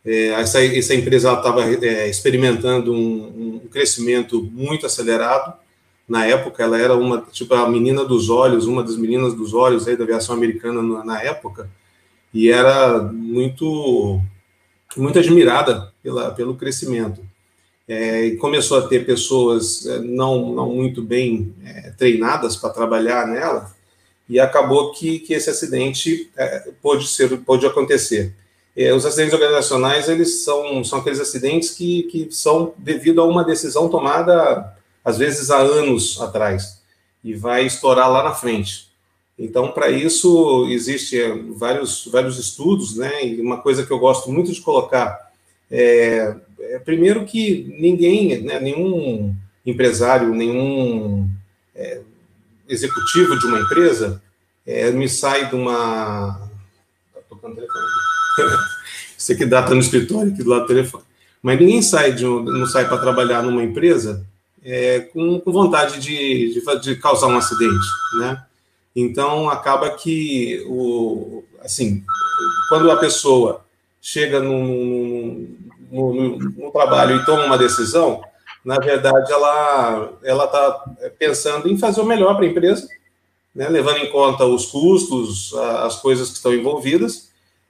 [0.06, 5.54] É, essa, essa empresa estava é, experimentando um, um crescimento muito acelerado
[6.08, 9.88] na época, ela era uma, tipo, a menina dos olhos, uma das meninas dos olhos
[9.88, 11.70] aí da aviação americana na, na época,
[12.34, 14.22] e era muito,
[14.95, 17.21] muito admirada pela, pelo crescimento.
[17.88, 23.76] É, começou a ter pessoas é, não, não muito bem é, treinadas para trabalhar nela,
[24.30, 28.36] e acabou que, que esse acidente é, pôde, ser, pôde acontecer.
[28.76, 33.43] É, os acidentes organizacionais, eles são, são aqueles acidentes que, que são devido a uma
[33.43, 36.82] decisão tomada às vezes há anos atrás,
[37.23, 38.87] e vai estourar lá na frente.
[39.38, 43.26] Então, para isso, existe é, vários, vários estudos, né?
[43.26, 45.32] E uma coisa que eu gosto muito de colocar
[45.69, 51.30] é, é primeiro que ninguém, né, nenhum empresário, nenhum
[51.76, 52.02] é,
[52.67, 54.21] executivo de uma empresa
[54.65, 56.50] é, me sai de uma.
[57.10, 57.86] Está tocando telefone.
[59.17, 61.04] Isso aqui dá tá no escritório, aqui do lado do telefone.
[61.41, 64.26] Mas ninguém sai de não sai para trabalhar numa empresa
[64.63, 67.88] é, com, com, vontade de, de, de, causar um acidente,
[68.19, 68.43] né?
[68.99, 72.03] Então acaba que o assim
[72.67, 73.63] quando a pessoa
[74.01, 75.47] chega no,
[75.91, 78.23] no, trabalho e toma uma decisão,
[78.65, 80.86] na verdade ela ela está
[81.19, 82.88] pensando em fazer o melhor para a empresa,
[83.53, 83.69] né?
[83.69, 87.27] levando em conta os custos, as coisas que estão envolvidas.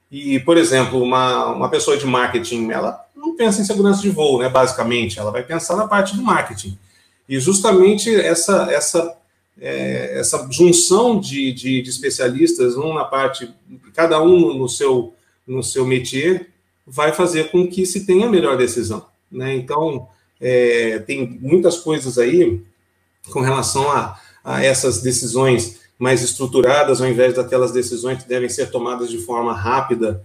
[0.09, 4.39] E, por exemplo, uma, uma pessoa de marketing, ela não pensa em segurança de voo,
[4.39, 4.47] né?
[4.47, 6.79] Basicamente, ela vai pensar na parte do marketing.
[7.27, 9.17] E justamente essa, essa,
[9.59, 13.53] é, essa junção de, de, de, especialistas, um na parte,
[13.93, 15.13] cada um no seu,
[15.45, 16.49] no seu métier,
[16.85, 19.05] vai fazer com que se tenha a melhor decisão.
[19.31, 19.55] Né?
[19.55, 20.07] Então,
[20.39, 22.61] é, tem muitas coisas aí
[23.31, 28.69] com relação a, a essas decisões mais estruturadas, ao invés daquelas decisões que devem ser
[28.69, 30.23] tomadas de forma rápida,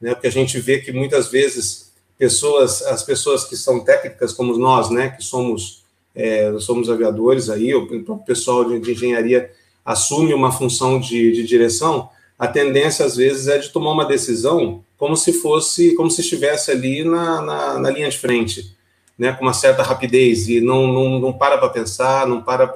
[0.00, 0.12] né?
[0.14, 4.90] Porque a gente vê que muitas vezes pessoas, as pessoas que são técnicas como nós,
[4.90, 5.83] né, que somos
[6.14, 9.50] é, somos aviadores aí, o pessoal de, de, engenharia
[9.84, 14.82] assume uma função de, de direção, a tendência às vezes é de tomar uma decisão
[14.96, 18.74] como se fosse, como se estivesse ali na, na, na linha de frente,
[19.18, 22.66] né, com uma certa rapidez e não, não, não para para pensar, não para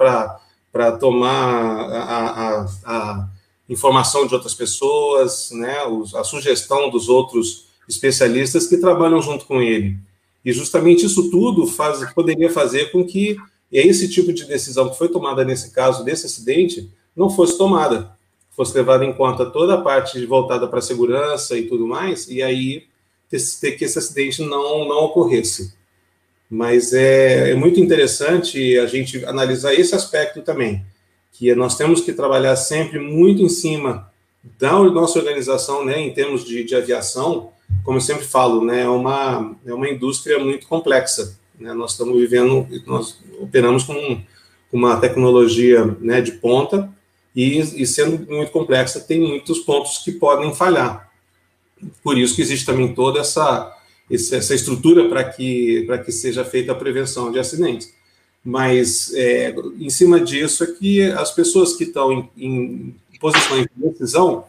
[0.71, 3.27] para tomar a, a, a,
[3.67, 5.77] informação de outras pessoas, né,
[6.15, 9.97] a sugestão dos outros especialistas que trabalham junto com ele.
[10.43, 13.37] E justamente isso tudo faz, poderia fazer com que
[13.71, 18.11] esse tipo de decisão que foi tomada nesse caso desse acidente não fosse tomada,
[18.51, 22.41] fosse levada em conta toda a parte voltada para a segurança e tudo mais, e
[22.41, 22.87] aí
[23.29, 25.73] ter que esse acidente não, não ocorresse.
[26.49, 30.83] Mas é, é muito interessante a gente analisar esse aspecto também,
[31.31, 34.11] que nós temos que trabalhar sempre muito em cima
[34.57, 37.51] da nossa organização, né, em termos de, de aviação,
[37.83, 41.37] como eu sempre falo, né, é uma, é uma indústria muito complexa.
[41.59, 41.73] Né?
[41.73, 44.21] Nós estamos vivendo, nós operamos com
[44.71, 46.91] uma tecnologia né, de ponta
[47.35, 51.11] e, e, sendo muito complexa, tem muitos pontos que podem falhar.
[52.03, 53.75] Por isso que existe também toda essa,
[54.09, 57.93] essa estrutura para que, que seja feita a prevenção de acidentes.
[58.43, 63.89] Mas, é, em cima disso, é que as pessoas que estão em, em posições de
[63.89, 64.45] decisão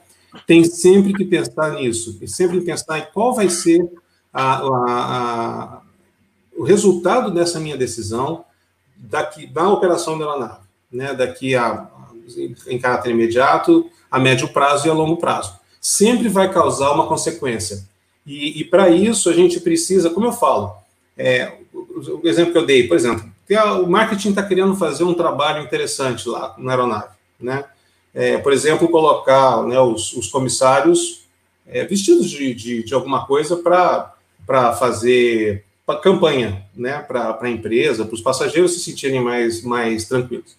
[0.46, 3.88] tem sempre que pensar nisso, tem sempre pensar em qual vai ser
[4.32, 5.80] a, a, a,
[6.56, 8.44] o resultado dessa minha decisão
[8.96, 10.60] daqui da operação da aeronave,
[10.92, 11.14] né?
[11.14, 11.88] Daqui a
[12.68, 15.58] em caráter imediato, a médio prazo e a longo prazo.
[15.80, 17.84] Sempre vai causar uma consequência.
[18.26, 20.74] E, e para isso a gente precisa, como eu falo,
[21.16, 23.30] é, o, o exemplo que eu dei, por exemplo,
[23.82, 27.64] o marketing está querendo fazer um trabalho interessante lá na aeronave, né?
[28.14, 31.28] É, por exemplo, colocar né, os, os, comissários
[31.66, 38.04] é, vestidos de, de, de, alguma coisa para fazer pra campanha né, para a empresa,
[38.04, 40.56] para os passageiros se sentirem mais, mais tranquilos.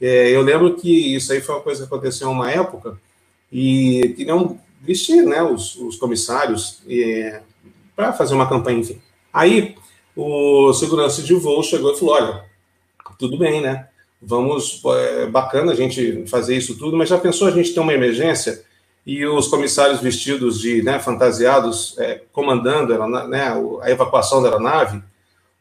[0.00, 2.98] É, eu lembro que isso aí foi uma coisa que aconteceu uma época,
[3.50, 7.40] e que não, vestir né, os, os comissários é,
[7.94, 9.00] para fazer uma campanha, enfim.
[9.32, 9.76] Aí
[10.16, 12.44] o segurança de voo chegou e falou: olha,
[13.18, 13.88] tudo bem, né?
[14.26, 17.92] Vamos, é bacana a gente fazer isso tudo, mas já pensou a gente ter uma
[17.92, 18.64] emergência
[19.06, 22.96] e os comissários vestidos de, né, fantasiados, é, comandando
[23.28, 25.02] né, a evacuação da aeronave?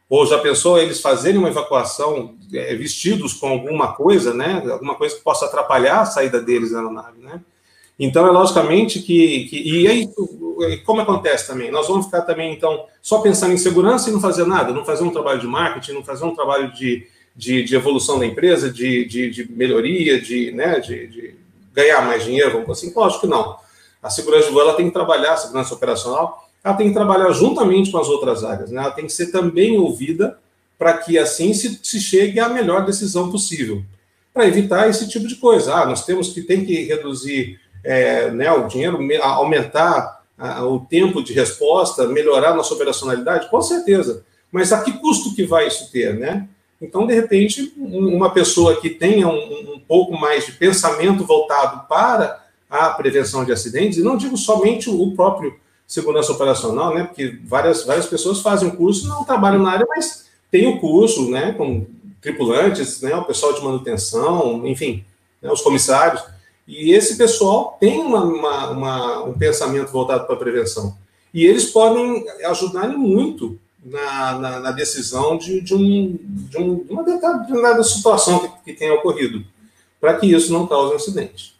[0.10, 5.16] Ou já pensou eles fazerem uma evacuação é, vestidos com alguma coisa, né, alguma coisa
[5.16, 7.42] que possa atrapalhar a saída deles da aeronave, né?
[8.00, 9.82] Então, é logicamente que, que.
[9.82, 10.10] E aí,
[10.84, 11.70] como acontece também?
[11.70, 15.04] Nós vamos ficar também, então, só pensando em segurança e não fazer nada, não fazer
[15.04, 19.06] um trabalho de marketing, não fazer um trabalho de, de, de evolução da empresa, de,
[19.06, 21.36] de, de melhoria, de, né, de, de,
[21.74, 22.94] ganhar mais dinheiro, vamos assim?
[22.96, 23.58] Lógico que não.
[24.02, 27.32] A segurança de voo ela tem que trabalhar, a segurança operacional, ela tem que trabalhar
[27.32, 28.82] juntamente com as outras áreas, né?
[28.82, 30.38] ela tem que ser também ouvida
[30.78, 33.84] para que assim se, se chegue à melhor decisão possível,
[34.34, 35.74] para evitar esse tipo de coisa.
[35.74, 40.24] Ah, nós temos que tem que reduzir é, né, o dinheiro, aumentar
[40.64, 44.26] o tempo de resposta, melhorar nossa operacionalidade, com certeza.
[44.52, 46.48] Mas a que custo que vai isso ter, né?
[46.84, 52.44] Então, de repente, uma pessoa que tenha um, um pouco mais de pensamento voltado para
[52.70, 55.56] a prevenção de acidentes, e não digo somente o próprio
[55.88, 57.06] segurança operacional, né?
[57.06, 61.30] Porque várias, várias pessoas fazem o curso, não trabalham na área, mas tem o curso,
[61.30, 61.54] né?
[61.54, 61.86] Com
[62.22, 63.16] tripulantes, né?
[63.16, 65.06] O pessoal de manutenção, enfim,
[65.42, 66.22] né, os comissários.
[66.68, 70.98] E esse pessoal tem uma, uma, uma, um pensamento voltado para a prevenção.
[71.34, 76.92] E eles podem ajudar muito na, na, na decisão de, de, um, de, um, de
[76.92, 79.46] uma determinada situação que, que tenha ocorrido,
[80.00, 81.54] para que isso não cause um acidente.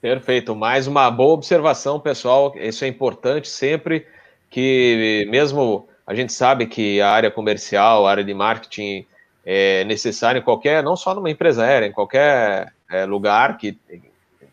[0.00, 0.54] Perfeito.
[0.54, 2.52] Mais uma boa observação, pessoal.
[2.56, 4.06] Isso é importante sempre
[4.50, 9.06] que, mesmo a gente sabe que a área comercial, a área de marketing
[9.46, 13.78] é necessário em qualquer, não só numa empresa aérea, em qualquer é, lugar que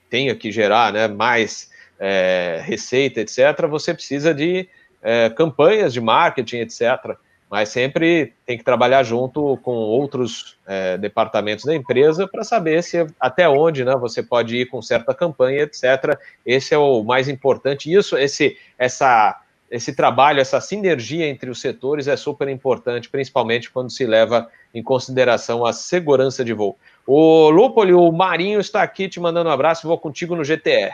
[0.09, 4.69] tenha que gerar né, mais é, receita, etc., você precisa de
[5.01, 7.15] é, campanhas de marketing, etc.
[7.49, 13.05] Mas sempre tem que trabalhar junto com outros é, departamentos da empresa para saber se
[13.19, 16.17] até onde né, você pode ir com certa campanha, etc.
[16.45, 17.93] Esse é o mais importante.
[17.93, 23.89] Isso, esse, essa esse trabalho, essa sinergia entre os setores é super importante, principalmente quando
[23.89, 26.77] se leva em consideração a segurança de voo.
[27.07, 30.93] O Lupoli, o Marinho está aqui te mandando um abraço, vou contigo no GTE.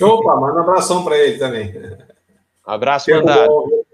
[0.00, 1.74] Opa, manda um abração para ele também.
[2.66, 3.84] Abraço mandado.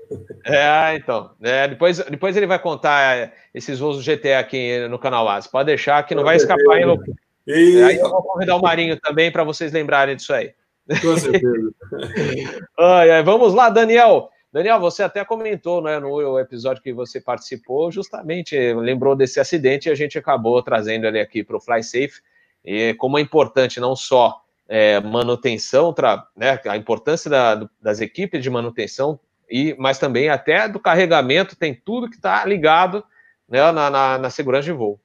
[0.45, 1.31] É, então.
[1.43, 5.47] É, depois, depois ele vai contar é, esses voos do GTE aqui no canal As.
[5.47, 7.15] Pode deixar que não vai escapar, hein, Lupoli?
[7.47, 7.83] E...
[7.83, 10.53] Aí eu vou convidar o Marinho também para vocês lembrarem disso aí.
[11.01, 11.73] Com certeza.
[12.79, 14.31] ai, ai, vamos lá, Daniel.
[14.53, 19.93] Daniel, você até comentou né, no episódio que você participou, justamente lembrou desse acidente e
[19.93, 22.21] a gente acabou trazendo ele aqui para o Fly Safe.
[22.65, 24.43] E como é importante não só
[24.75, 30.67] é, manutenção, tra, né, a importância da, das equipes de manutenção, e, mas também até
[30.67, 33.05] do carregamento, tem tudo que está ligado
[33.47, 34.99] né, na, na, na segurança de voo.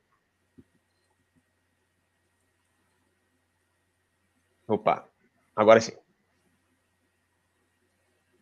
[4.66, 5.06] Opa.
[5.54, 5.92] Agora sim.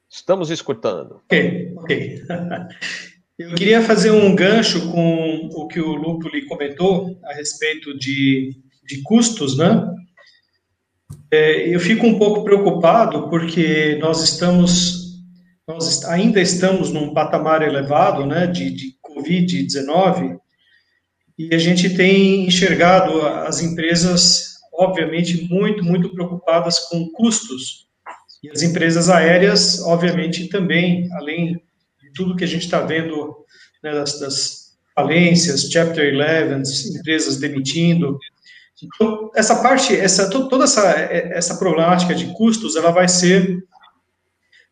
[0.07, 1.23] Estamos escutando.
[1.25, 2.21] Ok, ok.
[3.37, 8.55] Eu queria fazer um gancho com o que o Lupo lhe comentou a respeito de,
[8.85, 9.91] de custos, né?
[11.31, 15.23] É, eu fico um pouco preocupado porque nós estamos,
[15.67, 20.37] nós ainda estamos num patamar elevado, né, de, de Covid-19
[21.37, 27.87] e a gente tem enxergado as empresas obviamente, muito, muito preocupadas com custos.
[28.43, 31.53] E as empresas aéreas, obviamente, também, além
[32.01, 33.35] de tudo que a gente está vendo
[33.83, 38.17] né, das, das, falências, Chapter 11, empresas demitindo.
[38.83, 43.63] Então, essa parte, essa, toda essa, essa problemática de custos, ela vai ser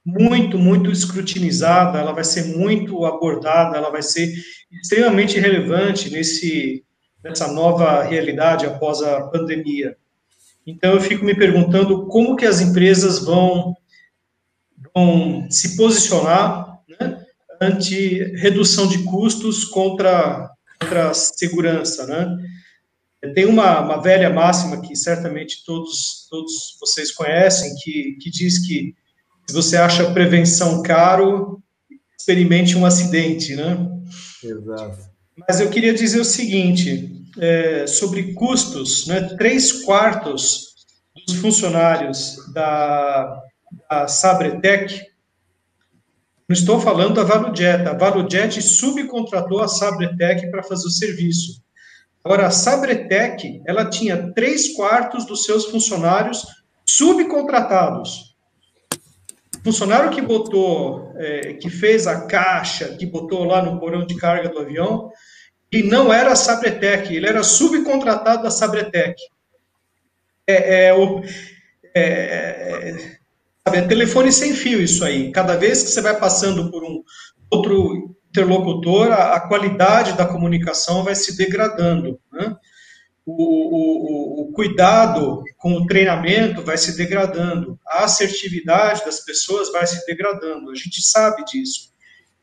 [0.05, 4.33] muito, muito escrutinizada, ela vai ser muito abordada, ela vai ser
[4.81, 6.83] extremamente relevante nesse,
[7.23, 9.95] nessa nova realidade após a pandemia.
[10.67, 13.73] Então, eu fico me perguntando como que as empresas vão,
[14.93, 17.23] vão se posicionar né,
[17.61, 20.49] ante redução de custos contra,
[20.79, 22.37] contra a segurança, né?
[23.33, 28.93] Tem uma, uma velha máxima que certamente todos, todos vocês conhecem, que, que diz que
[29.47, 31.61] se você acha prevenção caro,
[32.17, 33.77] experimente um acidente, né?
[34.43, 35.13] Exato.
[35.47, 40.73] Mas eu queria dizer o seguinte, é, sobre custos, né, três quartos
[41.25, 43.41] dos funcionários da,
[43.89, 45.01] da Sabretec,
[46.47, 51.63] não estou falando da Valujet, a Valujet subcontratou a Sabretec para fazer o serviço.
[52.23, 56.45] Agora, a Sabretec, ela tinha três quartos dos seus funcionários
[56.85, 58.35] subcontratados.
[59.63, 64.49] Funcionário que botou, é, que fez a caixa, que botou lá no porão de carga
[64.49, 65.11] do avião,
[65.71, 69.15] e não era a Sabretec, ele era subcontratado da Sabretec.
[70.45, 71.21] É, é, o,
[71.95, 73.17] é,
[73.65, 75.31] sabe, é telefone sem fio isso aí.
[75.31, 77.03] Cada vez que você vai passando por um
[77.49, 82.19] outro interlocutor, a, a qualidade da comunicação vai se degradando.
[82.31, 82.55] Né?
[83.23, 89.85] O, o, o, cuidado com o treinamento vai se degradando, a assertividade das pessoas vai
[89.87, 91.93] se degradando, a gente sabe disso.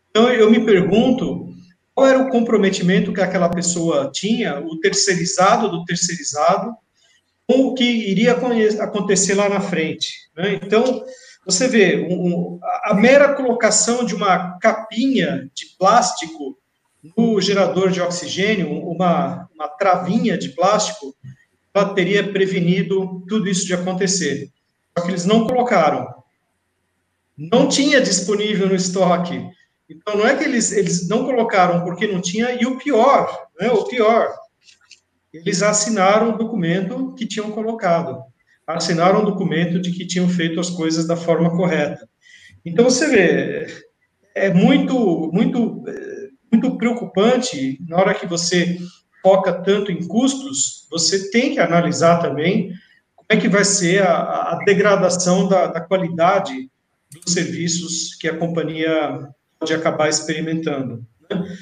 [0.08, 1.48] Então, eu me pergunto
[1.94, 6.72] qual era o comprometimento que aquela pessoa tinha, o terceirizado do terceirizado,
[7.46, 10.14] com o que iria acontecer lá na frente.
[10.36, 10.54] Né?
[10.62, 11.04] Então,
[11.44, 16.58] você vê, um, a mera colocação de uma capinha de plástico
[17.16, 21.16] no gerador de oxigênio, uma, uma travinha de plástico,
[21.72, 24.50] ela teria prevenido tudo isso de acontecer.
[24.96, 26.06] Só que eles não colocaram.
[27.36, 29.48] Não tinha disponível no estoque.
[29.88, 33.70] Então, não é que eles, eles não colocaram porque não tinha, e o pior, né,
[33.70, 34.32] o pior,
[35.32, 38.22] eles assinaram o documento que tinham colocado.
[38.74, 42.08] Assinaram o documento de que tinham feito as coisas da forma correta.
[42.64, 43.66] Então, você vê,
[44.34, 45.84] é muito, muito
[46.50, 48.78] muito preocupante na hora que você
[49.22, 52.72] foca tanto em custos, você tem que analisar também
[53.14, 56.68] como é que vai ser a, a degradação da, da, qualidade
[57.12, 61.04] dos serviços que a companhia pode acabar experimentando.
[61.30, 61.56] Né?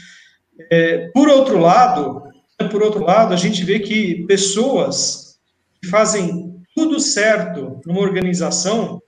[0.71, 2.23] É, por outro lado,
[2.71, 5.39] por outro lado, a gente vê que pessoas
[5.81, 9.03] que fazem tudo certo numa organização,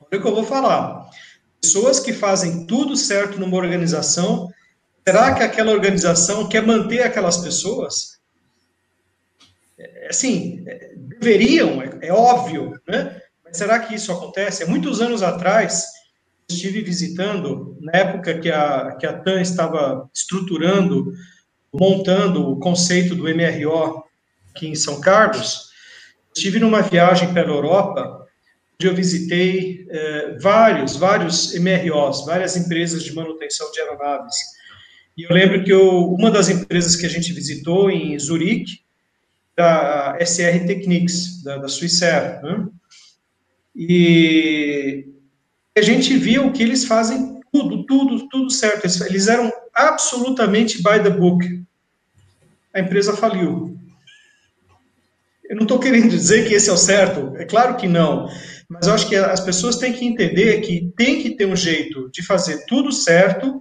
[0.00, 1.10] olha o que eu vou falar,
[1.60, 4.50] pessoas que fazem tudo certo numa organização,
[5.06, 8.18] será que aquela organização quer manter aquelas pessoas?
[9.78, 13.20] É, assim, é, deveriam, é, é, óbvio, né?
[13.44, 14.64] Mas será que isso acontece?
[14.64, 15.84] Muitos anos atrás,
[16.48, 21.12] estive visitando, na época que a, que a TAM estava estruturando,
[21.70, 24.02] montando o conceito do MRO
[24.50, 25.67] aqui em São Carlos,
[26.38, 28.26] estive numa viagem pela Europa,
[28.74, 34.36] onde eu visitei eh, vários, vários MROs, várias empresas de manutenção de aeronaves.
[35.16, 38.82] E eu lembro que eu, uma das empresas que a gente visitou em Zurique,
[39.56, 42.68] da SR Technics, da, da Swissair, né?
[43.74, 45.08] E
[45.76, 48.84] a gente viu que eles fazem tudo, tudo, tudo certo.
[48.84, 51.64] Eles, eles eram absolutamente by the book.
[52.72, 53.76] A empresa faliu.
[55.48, 58.28] Eu não estou querendo dizer que esse é o certo, é claro que não.
[58.68, 62.10] Mas eu acho que as pessoas têm que entender que tem que ter um jeito
[62.10, 63.60] de fazer tudo certo de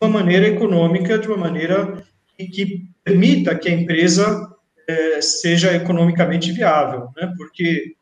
[0.00, 2.04] uma maneira econômica, de uma maneira
[2.36, 4.48] que, que permita que a empresa
[4.88, 7.08] é, seja economicamente viável.
[7.16, 7.32] Né?
[7.36, 7.96] Porque,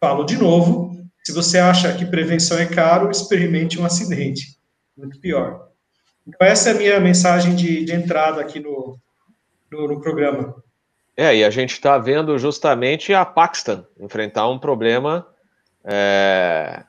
[0.00, 4.56] falo de novo, se você acha que prevenção é caro, experimente um acidente.
[4.96, 5.68] Muito pior.
[6.26, 8.98] Então, essa é a minha mensagem de, de entrada aqui no,
[9.70, 10.54] no, no programa.
[11.18, 15.26] É, e a gente está vendo justamente a Paxton enfrentar um problema
[15.84, 16.84] é,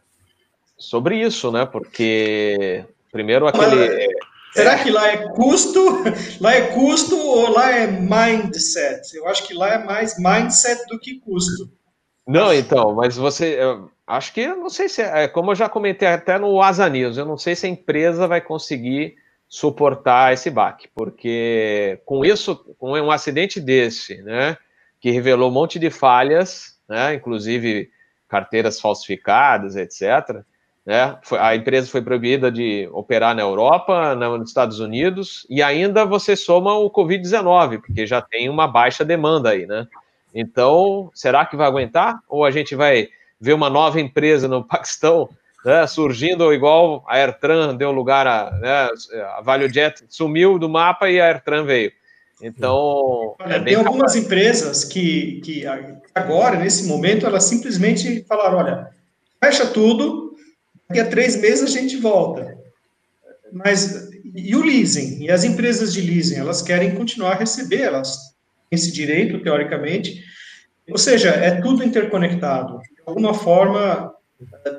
[0.77, 1.65] sobre isso, né?
[1.65, 4.07] Porque primeiro aquele.
[4.53, 6.03] será que lá é custo?
[6.39, 9.17] Lá é custo ou lá é mindset?
[9.17, 11.67] Eu acho que lá é mais mindset do que custo.
[12.27, 13.57] Não, então, mas você.
[14.05, 15.27] Acho que não sei se é.
[15.27, 18.41] Como eu já comentei até no Asa News, eu não sei se a empresa vai
[18.41, 19.15] conseguir
[19.49, 24.55] suportar esse baque, porque com isso, com um acidente desse, né,
[25.01, 27.89] que revelou um monte de falhas, né, inclusive
[28.29, 30.43] carteiras falsificadas, etc.
[30.85, 31.17] Né?
[31.39, 36.75] A empresa foi proibida de operar na Europa, nos Estados Unidos, e ainda você soma
[36.75, 39.87] o Covid-19, porque já tem uma baixa demanda aí, né?
[40.33, 42.19] Então, será que vai aguentar?
[42.29, 43.09] Ou a gente vai
[43.41, 45.27] ver uma nova empresa no Paquistão
[45.64, 48.89] né, surgindo igual a AirTran deu lugar a, né,
[49.38, 51.91] a ValueJet sumiu do mapa e a AirTran veio.
[52.41, 53.36] Então.
[53.39, 54.16] Olha, é tem algumas capaz.
[54.16, 55.64] empresas que, que
[56.16, 58.89] agora, nesse momento, elas simplesmente falaram: olha,
[59.43, 60.36] fecha tudo,
[60.88, 62.57] daqui a três meses a gente volta.
[63.51, 65.24] Mas e o leasing?
[65.24, 68.16] E as empresas de leasing, elas querem continuar a receber, elas
[68.70, 70.24] têm esse direito, teoricamente.
[70.89, 72.80] Ou seja, é tudo interconectado.
[72.80, 74.14] De alguma forma,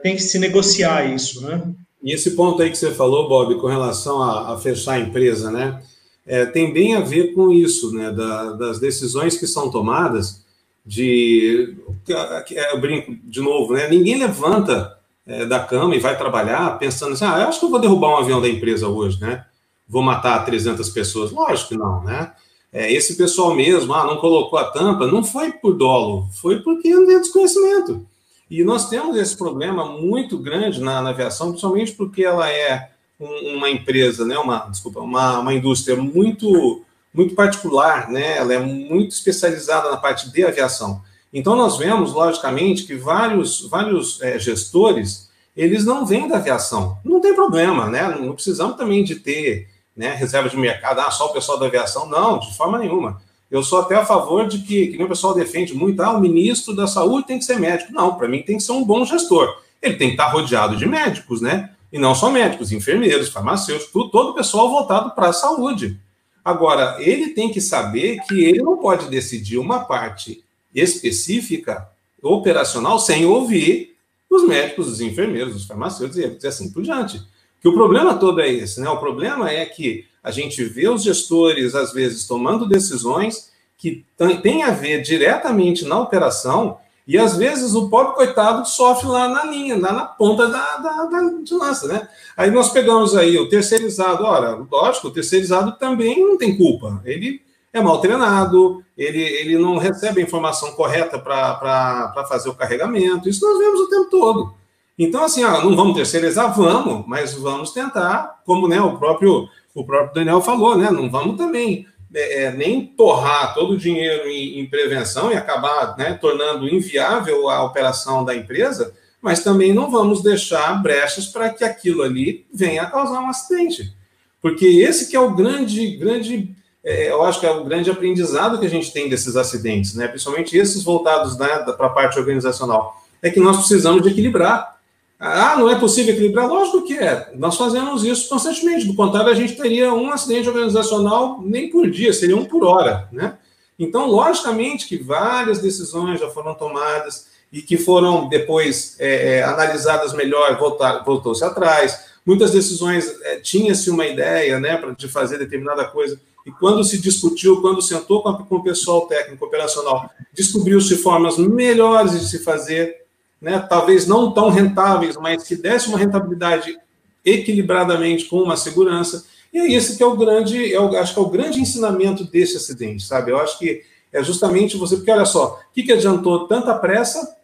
[0.02, 1.62] tem que se negociar isso, né?
[2.02, 5.50] E esse ponto aí que você falou, Bob, com relação a, a fechar a empresa,
[5.50, 5.82] né?
[6.26, 10.44] é, tem bem a ver com isso, né, da, das decisões que são tomadas
[10.86, 11.76] de,
[12.08, 14.96] é, eu brinco de novo, né, ninguém levanta
[15.26, 18.11] é, da cama e vai trabalhar pensando assim, ah, eu acho que eu vou derrubar
[18.11, 19.44] um avião da empresa hoje, né,
[19.88, 22.32] vou matar 300 pessoas, lógico que não, né,
[22.72, 26.94] É, esse pessoal mesmo, ah, não colocou a tampa, não foi por dolo, foi porque
[26.94, 28.06] não tem desconhecimento.
[28.51, 33.57] E nós temos esse problema muito grande na, na aviação, principalmente porque ela é um,
[33.57, 36.82] uma empresa, né, uma, desculpa, uma, uma indústria muito,
[37.14, 41.01] muito particular, né, ela é muito especializada na parte de aviação.
[41.32, 46.98] Então, nós vemos, logicamente, que vários, vários é, gestores, eles não vêm da aviação.
[47.05, 48.09] Não tem problema, né?
[48.09, 52.09] Não precisamos também de ter né, reserva de mercado, ah, só o pessoal da aviação.
[52.09, 53.22] Não, de forma nenhuma.
[53.51, 56.20] Eu sou até a favor de que, que nem o pessoal defende muito, ah, o
[56.20, 57.92] ministro da saúde tem que ser médico.
[57.92, 59.61] Não, para mim tem que ser um bom gestor.
[59.82, 61.70] Ele tem que estar rodeado de médicos, né?
[61.92, 65.98] E não só médicos, enfermeiros, farmacêuticos, tudo, todo o pessoal voltado para a saúde.
[66.44, 71.88] Agora, ele tem que saber que ele não pode decidir uma parte específica,
[72.22, 73.96] operacional, sem ouvir
[74.28, 77.20] os médicos, os enfermeiros, os farmacêuticos e assim por diante.
[77.61, 78.88] Que o problema todo é esse, né?
[78.88, 84.04] O problema é que a gente vê os gestores, às vezes, tomando decisões que
[84.42, 89.44] têm a ver diretamente na operação, e às vezes o pobre coitado sofre lá na
[89.44, 92.08] linha, lá na ponta da, da, da de lança, né?
[92.36, 97.00] Aí nós pegamos aí o terceirizado, ora, lógico, o terceirizado também não tem culpa.
[97.04, 97.40] Ele
[97.72, 103.28] é mal treinado, ele, ele não recebe a informação correta para fazer o carregamento.
[103.28, 104.54] Isso nós vemos o tempo todo.
[104.98, 106.54] Então, assim, ah, não vamos terceirizar?
[106.54, 110.90] Vamos, mas vamos tentar, como né, o, próprio, o próprio Daniel falou, né?
[110.90, 115.96] Não vamos também é, é, nem torrar todo o dinheiro em, em prevenção e acabar
[115.96, 118.92] né, tornando inviável a operação da empresa,
[119.22, 123.94] mas também não vamos deixar brechas para que aquilo ali venha a causar um acidente.
[124.42, 128.58] Porque esse que é o grande, grande é, eu acho que é o grande aprendizado
[128.58, 130.08] que a gente tem desses acidentes, né?
[130.08, 131.46] principalmente esses voltados né,
[131.76, 134.80] para a parte organizacional, é que nós precisamos de equilibrar.
[135.22, 136.48] Ah, não é possível equilibrar?
[136.48, 137.30] Lógico que é.
[137.34, 138.86] Nós fazemos isso constantemente.
[138.86, 143.06] Do contrário, a gente teria um acidente organizacional nem por dia, seria um por hora.
[143.12, 143.36] Né?
[143.78, 150.14] Então, logicamente que várias decisões já foram tomadas e que foram depois é, é analisadas
[150.14, 150.58] melhor,
[151.04, 152.06] voltou-se atrás.
[152.24, 157.60] Muitas decisões é, tinha-se uma ideia né, de fazer determinada coisa e quando se discutiu,
[157.60, 162.99] quando sentou com, com o pessoal técnico operacional, descobriu-se formas melhores de se fazer,
[163.41, 163.59] né?
[163.68, 166.78] talvez não tão rentáveis, mas que desse uma rentabilidade
[167.24, 169.24] equilibradamente com uma segurança.
[169.53, 172.57] E é esse que é o grande, eu acho que é o grande ensinamento desse
[172.57, 173.30] acidente, sabe?
[173.30, 173.82] Eu acho que
[174.12, 177.36] é justamente você, porque olha só, o que, que adiantou tanta pressa,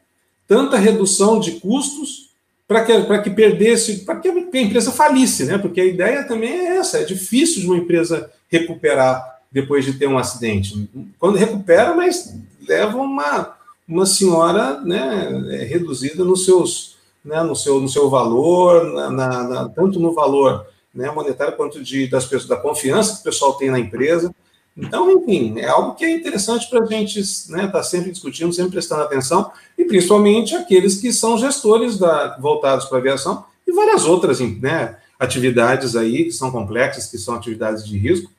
[0.47, 2.30] tanta redução de custos
[2.66, 5.59] para que, que perdesse, para que a empresa falisse, né?
[5.59, 10.09] Porque a ideia também é essa, é difícil de uma empresa recuperar depois de ter
[10.09, 10.88] um acidente.
[11.18, 12.34] Quando recupera, mas
[12.66, 13.57] leva uma,
[13.89, 19.68] uma senhora né, é, reduzida nos seus, né, no, seu, no seu valor, na, na,
[19.68, 23.70] tanto no valor né, monetário quanto de, das pessoas, da confiança que o pessoal tem
[23.70, 24.34] na empresa.
[24.76, 28.53] Então, enfim, é algo que é interessante para a gente estar né, tá sempre discutindo,
[28.53, 33.72] sempre prestando atenção, e principalmente aqueles que são gestores da, voltados para a aviação e
[33.72, 38.30] várias outras né, atividades aí que são complexas, que são atividades de risco,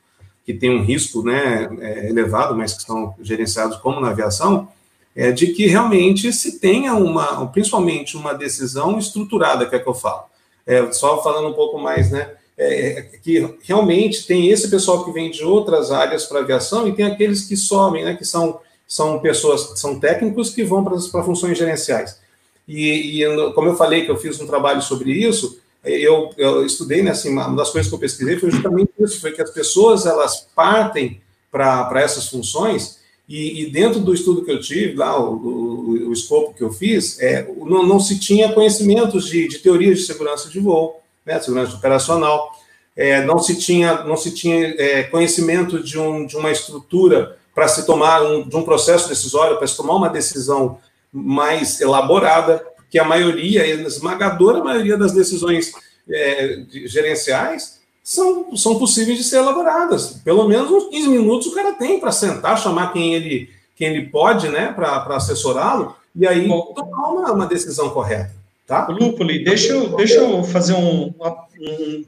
[0.45, 4.69] que tem um risco né, é, elevado, mas que são gerenciados como na aviação,
[5.17, 9.93] é de que realmente se tenha uma, principalmente uma decisão estruturada, que é que eu
[9.95, 10.25] falo.
[10.63, 15.11] É, só falando um pouco mais, né, é, é que realmente tem esse pessoal que
[15.11, 19.17] vem de outras áreas para aviação e tem aqueles que somem, né, que são, são
[19.19, 22.19] pessoas, são técnicos que vão para funções gerenciais.
[22.67, 27.01] E, e, como eu falei que eu fiz um trabalho sobre isso, eu, eu estudei,
[27.01, 30.05] né, assim, uma das coisas que eu pesquisei foi justamente isso, foi que as pessoas,
[30.05, 35.33] elas partem para essas funções e, e, dentro do estudo que eu tive, lá, o,
[35.33, 39.99] o, o escopo que eu fiz, é, não, não se tinha conhecimentos de, de teorias
[39.99, 42.49] de segurança de voo, né, segurança operacional,
[42.95, 47.67] é, não se tinha, não se tinha é, conhecimento de, um, de uma estrutura para
[47.67, 50.79] se tomar um, de um processo decisório, para se tomar uma decisão
[51.11, 55.73] mais elaborada, que a maioria, a esmagadora maioria das decisões
[56.09, 57.76] é, gerenciais
[58.07, 60.21] são, são possíveis de ser elaboradas.
[60.23, 64.07] Pelo menos uns 15 minutos o cara tem para sentar, chamar quem ele, quem ele
[64.07, 68.31] pode, né, para assessorá-lo, e aí Bom, tomar uma, uma, decisão correta.
[68.65, 68.87] Tá?
[68.87, 72.05] Lúpoli, deixa eu, deixa eu fazer um, um,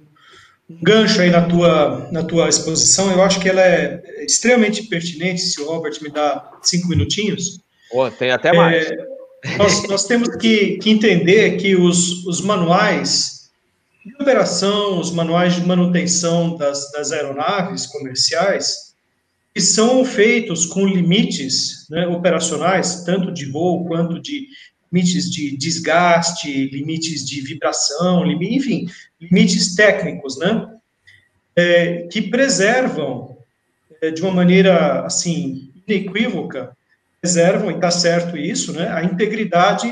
[0.69, 3.11] um gancho aí na tua, na tua exposição.
[3.11, 7.59] Eu acho que ela é extremamente pertinente, se o Robert me dá cinco minutinhos.
[7.91, 8.89] Oh, tem até mais.
[8.89, 13.38] É, nós, nós temos que, que, entender que os, os manuais
[14.05, 18.95] de operação, os manuais de manutenção das, das aeronaves comerciais,
[19.53, 24.47] que são feitos com limites né, operacionais, tanto de voo quanto de
[24.91, 28.87] limites de desgaste, limites de vibração, enfim,
[29.19, 30.67] limites técnicos, né,
[31.55, 33.37] é, que preservam
[34.01, 36.75] é, de uma maneira, assim, inequívoca,
[37.21, 39.87] preservam, e está certo isso, né, a integridade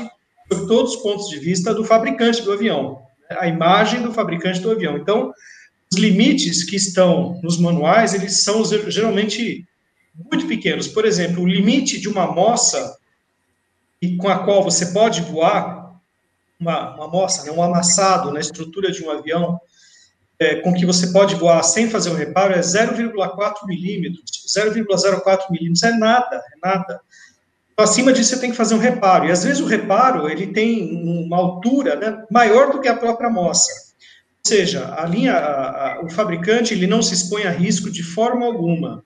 [0.50, 4.70] sob todos os pontos de vista do fabricante do avião, a imagem do fabricante do
[4.70, 4.96] avião.
[4.96, 5.32] Então,
[5.92, 9.66] os limites que estão nos manuais, eles são geralmente
[10.30, 10.88] muito pequenos.
[10.88, 12.96] Por exemplo, o limite de uma moça
[14.18, 16.00] com a qual você pode voar,
[16.58, 19.60] uma, uma moça, né, um amassado na estrutura de um avião,
[20.38, 25.82] é, com que você pode voar sem fazer o reparo é 0,4 milímetros, 0,04 milímetros,
[25.82, 27.00] é nada, é nada.
[27.78, 29.28] Então, acima disso, você tem que fazer um reparo.
[29.28, 33.30] E, às vezes, o reparo, ele tem uma altura né, maior do que a própria
[33.30, 33.70] moça.
[33.70, 38.02] Ou seja, a linha, a, a, o fabricante, ele não se expõe a risco de
[38.02, 39.04] forma alguma.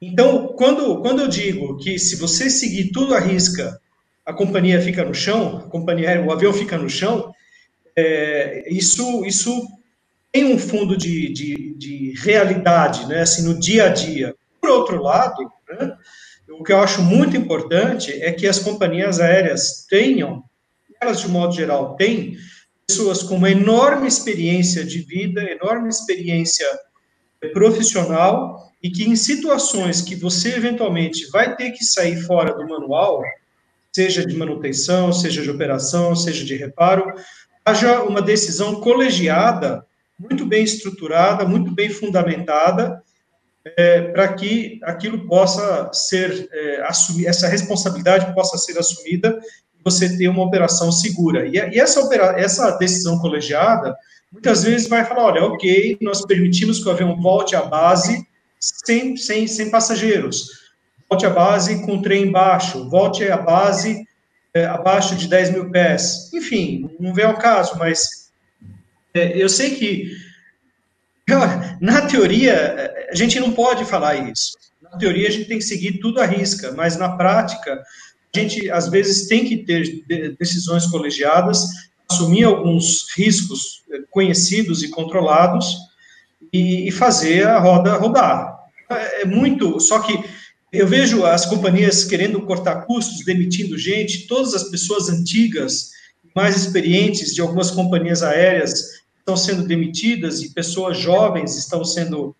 [0.00, 3.80] Então, quando, quando eu digo que se você seguir tudo à risca,
[4.24, 7.34] a companhia fica no chão, a companhia o avião fica no chão,
[7.96, 9.68] é, isso, isso
[10.30, 14.32] tem um fundo de, de, de, realidade, né, assim, no dia a dia.
[14.60, 15.92] Por outro lado, né,
[16.50, 20.42] o que eu acho muito importante é que as companhias aéreas tenham,
[21.00, 22.36] elas de modo geral têm,
[22.86, 26.66] pessoas com uma enorme experiência de vida, enorme experiência
[27.52, 33.22] profissional, e que em situações que você eventualmente vai ter que sair fora do manual,
[33.92, 37.14] seja de manutenção, seja de operação, seja de reparo,
[37.64, 39.84] haja uma decisão colegiada
[40.18, 43.02] muito bem estruturada, muito bem fundamentada,
[43.76, 49.38] é, para que aquilo possa ser é, assumir, essa responsabilidade possa ser assumida
[49.78, 51.46] e você ter uma operação segura.
[51.46, 53.96] E, e essa, opera, essa decisão colegiada,
[54.32, 58.26] muitas vezes vai falar, olha, ok, nós permitimos que o avião volte à base
[58.58, 60.70] sem, sem, sem passageiros,
[61.08, 64.06] volte à base com trem baixo, volte à base
[64.52, 66.30] é, abaixo de 10 mil pés.
[66.32, 68.30] Enfim, não vem ao caso, mas
[69.14, 70.10] é, eu sei que,
[71.80, 74.52] na teoria, a gente não pode falar isso.
[74.82, 77.82] Na teoria, a gente tem que seguir tudo à risca, mas na prática,
[78.34, 81.66] a gente, às vezes, tem que ter decisões colegiadas,
[82.10, 85.76] assumir alguns riscos é, conhecidos e controlados
[86.52, 88.58] e, fazer a roda rodar.
[88.90, 90.18] É, é muito, só que
[90.72, 95.90] eu vejo as companhias querendo cortar custos, demitindo gente, todas as pessoas antigas,
[96.34, 102.34] mais experientes de algumas companhias aéreas estão sendo demitidas e pessoas jovens estão sendo,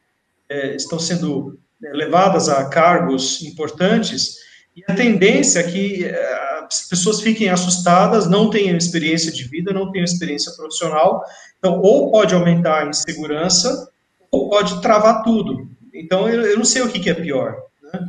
[0.48, 4.36] é, estão sendo é, levadas a cargos importantes,
[4.76, 9.72] e a tendência é que é, as pessoas fiquem assustadas, não tenham experiência de vida,
[9.72, 11.24] não tenham experiência profissional,
[11.58, 13.90] então, ou pode aumentar a insegurança,
[14.30, 15.68] ou pode travar tudo.
[15.92, 17.56] Então, eu, eu não sei o que, que é pior.
[17.82, 18.08] Né?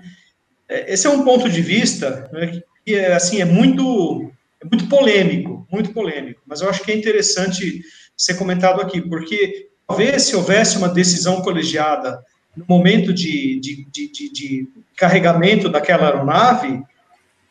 [0.70, 4.88] É, esse é um ponto de vista né, que, é, assim, é muito, é muito
[4.88, 7.82] polêmico, muito polêmico, mas eu acho que é interessante
[8.22, 12.24] ser comentado aqui, porque talvez se houvesse uma decisão colegiada
[12.56, 16.84] no momento de, de, de, de carregamento daquela aeronave,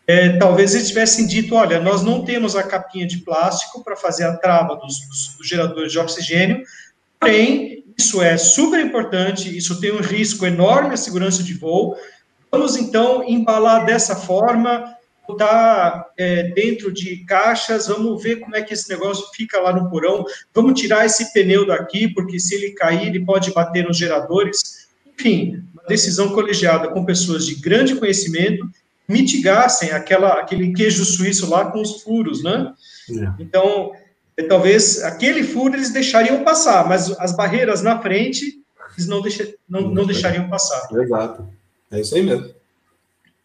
[0.07, 4.25] é, talvez eles tivessem dito, olha, nós não temos a capinha de plástico para fazer
[4.25, 6.63] a trava dos, dos, dos, geradores de oxigênio,
[7.19, 11.97] porém, isso é super importante, isso tem um risco enorme à segurança de voo,
[12.49, 14.85] vamos então embalar dessa forma,
[15.31, 19.89] botar é, dentro de caixas, vamos ver como é que esse negócio fica lá no
[19.89, 20.25] porão,
[20.55, 24.89] vamos tirar esse pneu daqui, porque se ele cair, ele pode bater nos geradores.
[25.07, 28.69] Enfim, uma decisão colegiada com pessoas de grande conhecimento
[29.09, 32.73] mitigassem aquela, aquele queijo suíço lá com os furos, né?
[33.11, 33.43] É.
[33.43, 33.93] Então,
[34.37, 38.61] é, talvez aquele furo eles deixariam passar, mas as barreiras na frente
[38.97, 40.89] eles não, deixa, não, não deixariam passar.
[40.93, 41.49] Exato.
[41.91, 42.60] É isso aí mesmo.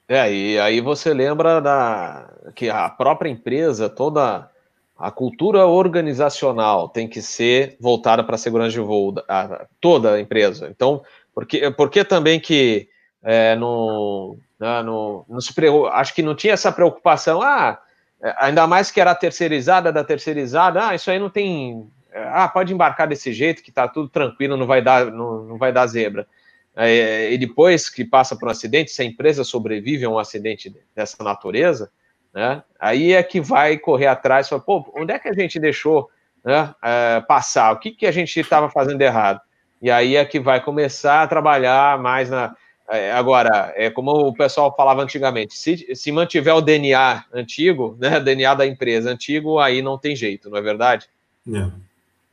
[0.08, 4.50] É, e aí você lembra da que a própria empresa, toda
[4.98, 10.20] a cultura organizacional tem que ser voltada para a segurança de voo, a, toda a
[10.20, 10.68] empresa.
[10.70, 11.04] Então,
[11.34, 12.88] porque, porque também que
[13.24, 17.80] é, no, né, no, no acho que não tinha essa preocupação, ah,
[18.22, 22.48] é, ainda mais que era terceirizada da terceirizada, ah, isso aí não tem, é, ah,
[22.48, 25.88] pode embarcar desse jeito que está tudo tranquilo, não vai dar, não, não vai dar
[25.88, 26.28] zebra.
[26.76, 30.76] É, e depois que passa por um acidente, se a empresa sobrevive a um acidente
[30.94, 31.90] dessa natureza,
[32.34, 35.58] né, aí é que vai correr atrás e falar, pô, onde é que a gente
[35.58, 36.10] deixou
[36.44, 37.72] né, é, passar?
[37.72, 39.40] O que, que a gente estava fazendo errado?
[39.82, 42.56] E aí é que vai começar a trabalhar mais na.
[42.90, 48.20] É, agora, é como o pessoal falava antigamente: se, se mantiver o DNA antigo, né,
[48.20, 51.08] DNA da empresa antigo, aí não tem jeito, não é verdade?
[51.48, 51.85] É.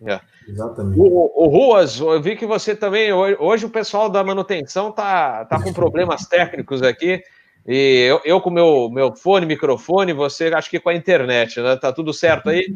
[0.04, 0.20] É.
[0.48, 0.98] Exatamente.
[0.98, 3.12] O, o, Ruas, eu vi que você também.
[3.12, 7.22] Hoje o pessoal da manutenção tá, tá com problemas técnicos aqui.
[7.66, 11.76] E eu, eu com meu, meu fone, microfone, você acho que com a internet, né?
[11.76, 12.74] Tá tudo certo aí?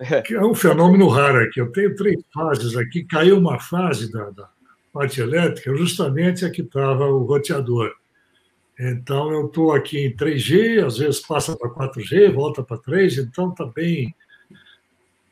[0.00, 1.60] É, é um fenômeno raro aqui.
[1.60, 3.04] Eu tenho três fases aqui.
[3.04, 4.48] Caiu uma fase da, da,
[4.92, 7.94] parte elétrica, justamente a que estava o roteador.
[8.78, 13.50] Então, eu estou aqui em 3G, às vezes passa para 4G, volta para 3, então
[13.50, 14.14] está bem,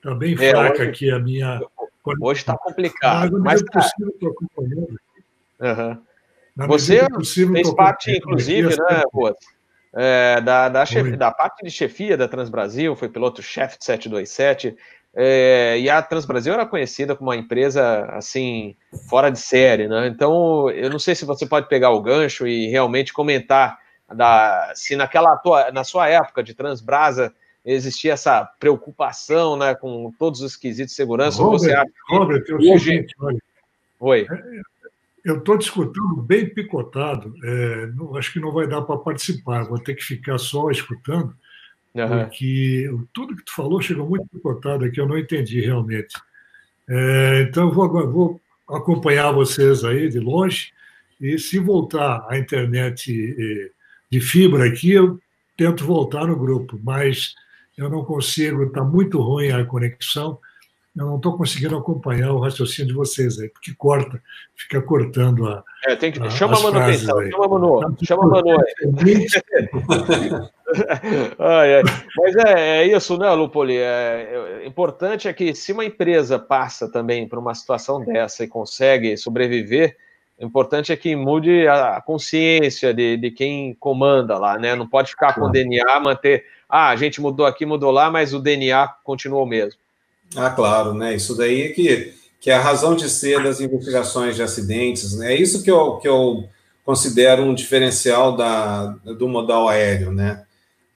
[0.02, 1.60] tá bem É, fraca hoje- aqui a minha.
[2.20, 3.38] Hoje está complicado.
[3.40, 4.98] Mas, cara, possível, estou acompanhando.
[6.56, 9.36] Na Você possível, fez parte, inclusive, aqui né, Boas?
[9.94, 14.76] É, da, da, chefe- da parte de chefia da Transbrasil, foi piloto-chefe de 727,
[15.14, 18.76] é, e a Transbrasil era conhecida como uma empresa, assim,
[19.08, 20.06] fora de série, né?
[20.08, 23.78] Então, eu não sei se você pode pegar o gancho e realmente comentar
[24.14, 27.32] da, se naquela tua, na sua época de Transbrasa
[27.64, 32.14] existia essa preocupação, né, com todos os quesitos de segurança, ou você Robert, acha que
[32.16, 33.38] Robert, é hoje- seguinte, olha,
[34.00, 34.26] Oi.
[35.24, 39.64] eu estou te escutando bem picotado, é, não- acho que não vai dar para participar,
[39.64, 41.34] vou ter que ficar só escutando,
[41.96, 42.24] Aham.
[42.24, 46.14] porque tudo que tu falou chegou muito picotado aqui, eu não entendi realmente.
[46.88, 50.72] É, então, eu vou, eu vou acompanhar vocês aí de longe,
[51.20, 53.70] e se voltar a internet eh,
[54.10, 55.18] de fibra aqui, eu
[55.56, 57.34] tento voltar no grupo, mas
[57.78, 60.38] eu não consigo, está muito ruim a conexão,
[60.96, 64.20] eu não estou conseguindo acompanhar o raciocínio de vocês aí, porque corta,
[64.56, 65.62] fica cortando a.
[65.86, 68.58] É, tem que, a- chama a manutenção, chama a Manu, Tá chama a Manu.
[72.16, 73.76] Mas é, é isso, né, Lupoli?
[73.76, 78.48] É, é, importante é que se uma empresa passa também por uma situação dessa e
[78.48, 79.96] consegue sobreviver,
[80.40, 84.74] o importante é que mude a consciência de, de quem comanda lá, né?
[84.76, 86.44] Não pode ficar com o DNA, manter.
[86.68, 89.80] Ah, a gente mudou aqui, mudou lá, mas o DNA continuou o mesmo.
[90.36, 91.14] Ah, claro, né?
[91.14, 95.32] Isso daí é que, que é a razão de ser das investigações de acidentes, né?
[95.32, 96.48] É isso que eu, que eu
[96.84, 100.44] considero um diferencial da, do modal aéreo, né?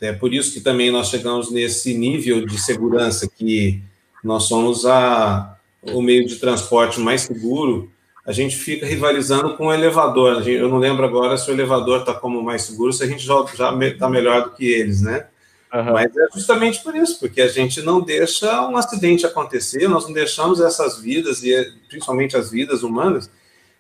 [0.01, 3.81] É por isso que também nós chegamos nesse nível de segurança que
[4.23, 7.91] nós somos a, o meio de transporte mais seguro.
[8.27, 10.47] A gente fica rivalizando com o elevador.
[10.47, 13.35] Eu não lembro agora se o elevador está como mais seguro, se a gente já
[13.41, 15.27] está melhor do que eles, né?
[15.73, 15.93] Aham.
[15.93, 20.13] Mas é justamente por isso, porque a gente não deixa um acidente acontecer, nós não
[20.13, 23.31] deixamos essas vidas, e principalmente as vidas humanas,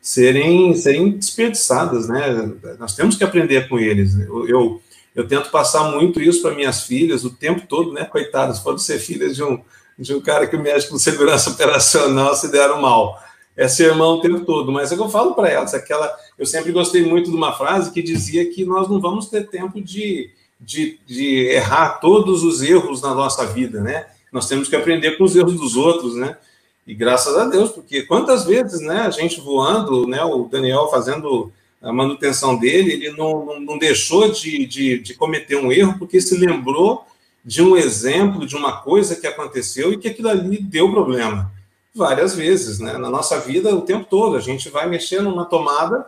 [0.00, 2.50] serem, serem desperdiçadas, né?
[2.78, 4.18] Nós temos que aprender com eles.
[4.18, 4.82] Eu, eu,
[5.14, 8.06] eu tento passar muito isso para minhas filhas o tempo todo, né?
[8.06, 9.62] Coitadas, podem ser filhas de um,
[9.98, 13.22] de um cara que mexe com segurança operacional se deram mal.
[13.54, 16.46] É ser irmão o tempo todo, mas é que eu falo para elas, aquela, eu
[16.46, 20.30] sempre gostei muito de uma frase que dizia que nós não vamos ter tempo de,
[20.64, 24.06] de, de errar todos os erros na nossa vida, né?
[24.32, 26.38] Nós temos que aprender com os erros dos outros, né?
[26.86, 31.52] E graças a Deus, porque quantas vezes, né, a gente voando, né, o Daniel fazendo
[31.80, 36.20] a manutenção dele, ele não, não, não deixou de, de, de cometer um erro porque
[36.20, 37.04] se lembrou
[37.44, 41.52] de um exemplo, de uma coisa que aconteceu e que aquilo ali deu problema.
[41.94, 42.96] Várias vezes, né?
[42.96, 46.06] Na nossa vida, o tempo todo, a gente vai mexer numa tomada,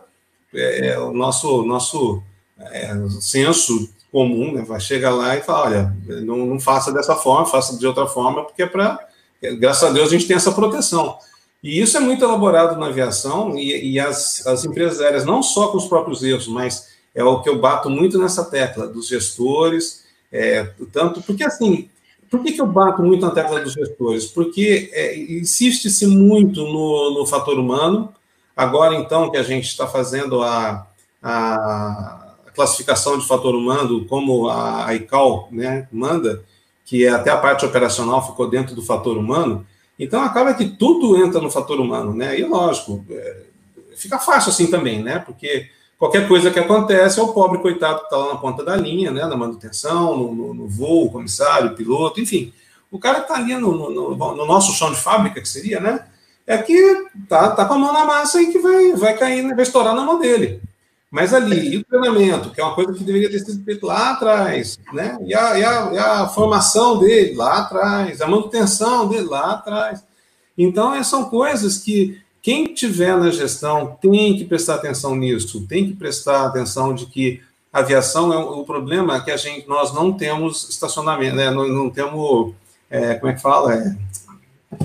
[0.53, 2.23] é, o nosso, nosso
[2.57, 4.63] é, senso comum, né?
[4.65, 8.45] Vai chegar lá e falar, olha, não, não faça dessa forma, faça de outra forma,
[8.45, 8.97] porque é para.
[9.59, 11.17] Graças a Deus a gente tem essa proteção.
[11.61, 15.67] E isso é muito elaborado na aviação e, e as, as empresas aéreas, não só
[15.67, 20.05] com os próprios erros, mas é o que eu bato muito nessa tecla dos gestores,
[20.31, 20.63] é,
[20.93, 21.89] tanto porque assim,
[22.31, 24.27] por que, que eu bato muito na tecla dos gestores?
[24.27, 28.13] Porque é, insiste-se muito no, no fator humano.
[28.55, 30.87] Agora, então, que a gente está fazendo a,
[31.21, 32.24] a
[32.55, 36.43] classificação de fator humano, como a, ICAO né, manda,
[36.85, 39.65] que é até a parte operacional ficou dentro do fator humano,
[39.97, 42.37] então acaba que tudo entra no fator humano, né?
[42.39, 43.43] E lógico, é,
[43.95, 45.19] fica fácil assim também, né?
[45.19, 48.75] Porque qualquer coisa que acontece é o pobre coitado que está lá na ponta da
[48.75, 49.25] linha, né?
[49.25, 52.53] Na manutenção, no, no, no voo, comissário, piloto, enfim.
[52.91, 56.05] O cara está ali no, no, no, nosso chão de fábrica, que seria, né?
[56.45, 59.63] É que tá, tá com a mão na massa e que vai, vai cair, vai
[59.63, 60.61] estourar na mão dele.
[61.15, 64.11] Mas ali, e o treinamento, que é uma coisa que deveria ter sido feito lá
[64.11, 65.17] atrás, né?
[65.25, 70.03] E a, e, a, e a, formação dele lá atrás, a manutenção dele lá atrás.
[70.57, 75.93] Então, são coisas que quem tiver na gestão tem que prestar atenção nisso, tem que
[75.93, 77.41] prestar atenção de que
[77.71, 81.49] a aviação é o, problema é que a gente, nós não temos estacionamento, né?
[81.49, 82.53] não, não temos,
[82.89, 83.73] é, como é que fala?
[83.73, 83.95] É...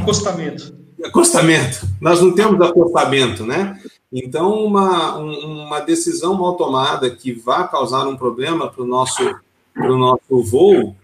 [0.01, 0.73] Acostamento.
[1.05, 1.89] Acostamento.
[2.01, 3.77] Nós não temos acostamento, né?
[4.13, 9.23] Então, uma, uma decisão mal tomada que vá causar um problema para o nosso,
[9.73, 10.97] pro nosso voo,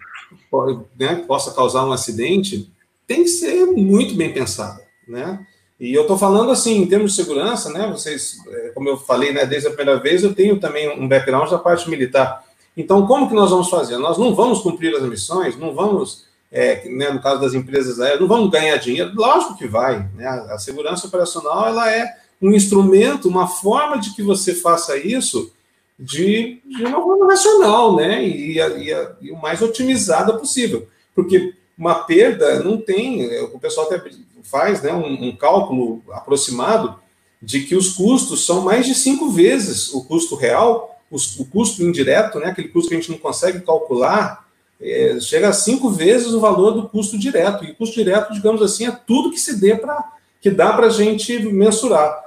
[0.99, 2.69] né, possa causar um acidente,
[3.05, 5.45] tem que ser muito bem pensada, né?
[5.79, 7.87] E eu estou falando assim, em termos de segurança, né?
[7.89, 8.37] Vocês,
[8.73, 11.89] como eu falei, né, desde a primeira vez, eu tenho também um background da parte
[11.89, 12.43] militar.
[12.75, 13.97] Então, como que nós vamos fazer?
[13.97, 18.19] Nós não vamos cumprir as missões, não vamos, é, né, no caso das empresas aéreas,
[18.19, 19.11] não vamos ganhar dinheiro.
[19.15, 20.27] Lógico que vai, né?
[20.27, 25.51] A segurança operacional ela é um instrumento, uma forma de que você faça isso
[25.99, 28.23] de, de uma forma racional, né?
[28.23, 30.87] E, a, e, a, e, o mais otimizada possível.
[31.15, 34.01] Porque uma perda não tem, o pessoal até
[34.43, 36.99] faz né, um, um cálculo aproximado
[37.41, 42.39] de que os custos são mais de cinco vezes o custo real, o custo indireto,
[42.39, 44.47] né, aquele custo que a gente não consegue calcular,
[44.79, 47.63] é, chega a cinco vezes o valor do custo direto.
[47.63, 50.91] E custo direto, digamos assim, é tudo que se dê para que dá para a
[50.91, 52.26] gente mensurar.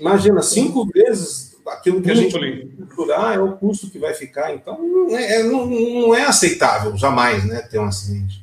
[0.00, 2.36] Imagina, cinco vezes aquilo que a gente
[2.78, 4.54] mensurar é o custo que vai ficar.
[4.54, 8.42] Então, não é, não, não é aceitável jamais né, ter um acidente.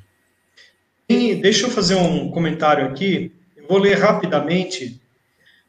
[1.10, 3.32] E deixa eu fazer um comentário aqui.
[3.56, 5.00] Eu vou ler rapidamente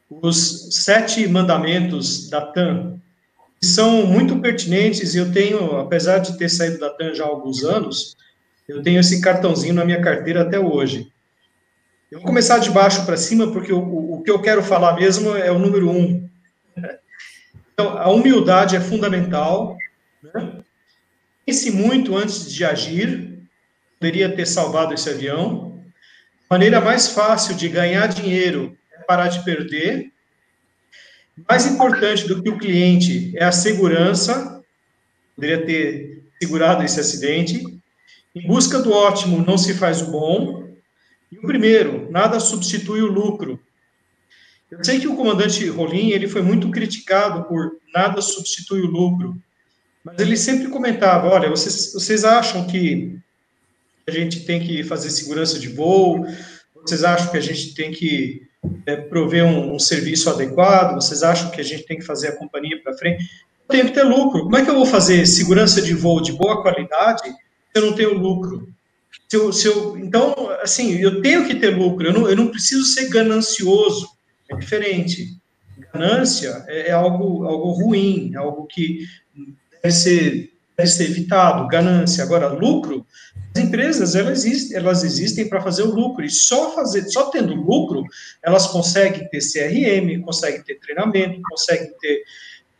[0.09, 2.99] os sete mandamentos da TAM,
[3.59, 7.27] que são muito pertinentes, e eu tenho, apesar de ter saído da TAM já há
[7.27, 8.17] alguns anos,
[8.67, 11.11] eu tenho esse cartãozinho na minha carteira até hoje.
[12.11, 15.35] Eu vou começar de baixo para cima, porque o, o, que eu quero falar mesmo
[15.35, 16.27] é o número um.
[17.71, 19.77] Então, a humildade é fundamental.
[20.23, 20.63] Né?
[21.45, 23.39] Pense muito antes de agir.
[23.99, 25.83] Poderia ter salvado esse avião.
[26.49, 30.11] A maneira mais fácil de ganhar dinheiro é parar de perder.
[31.47, 34.63] Mais importante do que o cliente é a segurança.
[35.35, 37.63] Poderia ter segurado esse acidente.
[38.33, 40.68] Em busca do ótimo não se faz o bom.
[41.31, 43.59] E o primeiro, nada substitui o lucro.
[44.71, 49.35] Eu sei que o comandante Rolim, ele foi muito criticado por nada substitui o lucro,
[50.03, 53.19] mas ele sempre comentava, olha, vocês, vocês acham que
[54.07, 56.25] a gente tem que fazer segurança de voo,
[56.75, 58.41] vocês acham que a gente tem que
[58.85, 62.37] é, prover um, um, serviço adequado, vocês acham que a gente tem que fazer a
[62.37, 63.23] companhia para frente?
[63.23, 64.43] Eu tenho que ter lucro.
[64.43, 67.35] Como é que eu vou fazer segurança de voo de boa qualidade se
[67.75, 68.67] eu não tenho lucro?
[69.29, 72.47] Se eu, se eu, então, assim, eu tenho que ter lucro, eu não, eu não
[72.47, 74.09] preciso ser ganancioso,
[74.49, 75.37] é diferente.
[75.93, 79.05] Ganância é, é algo, algo ruim, é algo que
[79.83, 81.67] deve ser, deve ser evitado.
[81.67, 82.23] Ganância.
[82.23, 83.05] Agora, lucro,
[83.55, 87.53] as empresas elas existem, elas existem para fazer o lucro, e só, fazer, só tendo
[87.53, 88.03] lucro,
[88.43, 92.23] elas conseguem ter CRM, conseguem ter treinamento, conseguem ter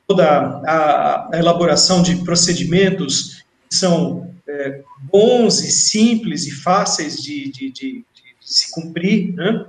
[0.07, 0.25] toda
[0.65, 7.71] a, a elaboração de procedimentos que são é, bons e simples e fáceis de, de,
[7.71, 8.05] de, de
[8.41, 9.65] se cumprir, né?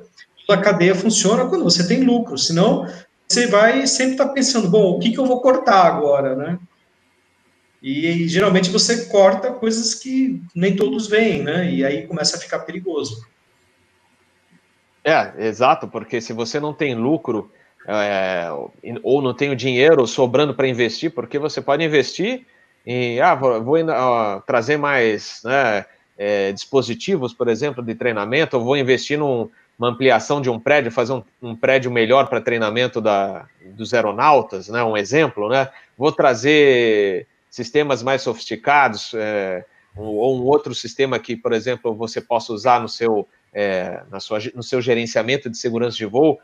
[0.47, 2.87] Toda a cadeia funciona quando você tem lucro, senão
[3.29, 6.59] você vai sempre estar tá pensando, bom, o que, que eu vou cortar agora, né?
[7.83, 11.71] E, e, geralmente você corta coisas que nem todos veem, né?
[11.71, 13.27] E aí começa a ficar perigoso.
[15.05, 17.51] É, exato, porque se você não tem lucro
[17.87, 18.49] é,
[19.03, 22.47] ou não tem o dinheiro sobrando para investir, porque você pode investir
[22.87, 23.77] e ah, vou,
[24.47, 25.85] trazer mais né,
[26.17, 29.49] é, dispositivos, por exemplo, de treinamento, ou vou investir numa
[29.81, 34.83] ampliação de um prédio, fazer um, um prédio melhor para treinamento da, dos aeronautas, né,
[34.83, 35.69] um exemplo, né?
[35.97, 39.65] Vou trazer sistemas mais sofisticados, é,
[39.97, 44.39] ou um outro sistema que, por exemplo, você possa usar no seu, é, na sua,
[44.55, 46.39] no seu gerenciamento de segurança de voo,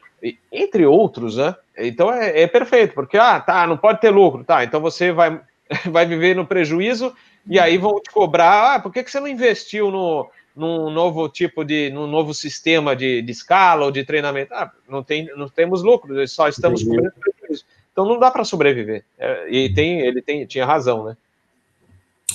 [0.50, 1.54] entre outros, né?
[1.78, 5.40] Então é, é perfeito, porque, ah, tá, não pode ter lucro, tá, então você vai
[5.90, 7.14] vai viver no prejuízo
[7.48, 11.28] e aí vão te cobrar, ah, por que, que você não investiu no, num novo
[11.28, 14.52] tipo de, num novo sistema de, de escala ou de treinamento?
[14.54, 17.64] Ah, não, tem, não temos lucro, só estamos cobrando prejuízo.
[17.92, 19.04] Então não dá para sobreviver.
[19.18, 21.16] É, e tem, ele tem, tinha razão, né?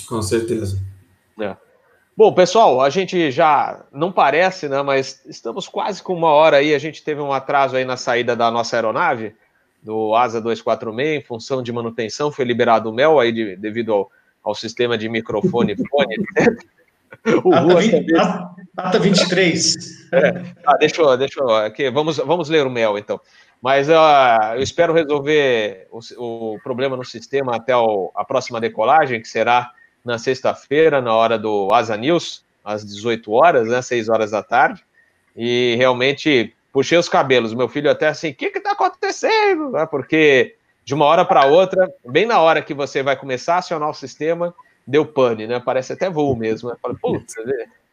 [0.08, 0.80] Com certeza.
[1.40, 1.56] É.
[2.16, 4.82] Bom, pessoal, a gente já não parece, né?
[4.82, 6.74] Mas estamos quase com uma hora aí.
[6.74, 9.34] A gente teve um atraso aí na saída da nossa aeronave
[9.82, 14.10] do ASA 246, em função de manutenção, foi liberado o mel aí de, devido ao,
[14.42, 16.64] ao sistema de microfone, fone, etc.
[17.44, 18.16] O ata, 20,
[18.76, 19.76] ata 23.
[20.12, 20.42] É.
[20.66, 23.20] Ah, deixa eu, deixa eu, aqui, vamos, vamos ler o mel, então.
[23.60, 26.00] Mas uh, eu espero resolver o,
[26.54, 29.70] o, problema no sistema até o, a próxima decolagem, que será
[30.04, 34.82] na sexta-feira, na hora do Asa News, às 18 horas, né, 6 horas da tarde.
[35.36, 37.54] E realmente puxei os cabelos.
[37.54, 39.76] Meu filho até assim, o que está acontecendo?
[39.76, 43.58] Ah, porque de uma hora para outra, bem na hora que você vai começar a
[43.58, 44.54] acionar o sistema,
[44.86, 45.60] deu pane, né?
[45.60, 46.70] Parece até voo mesmo.
[46.70, 46.76] Né?
[46.80, 47.34] Falei, putz,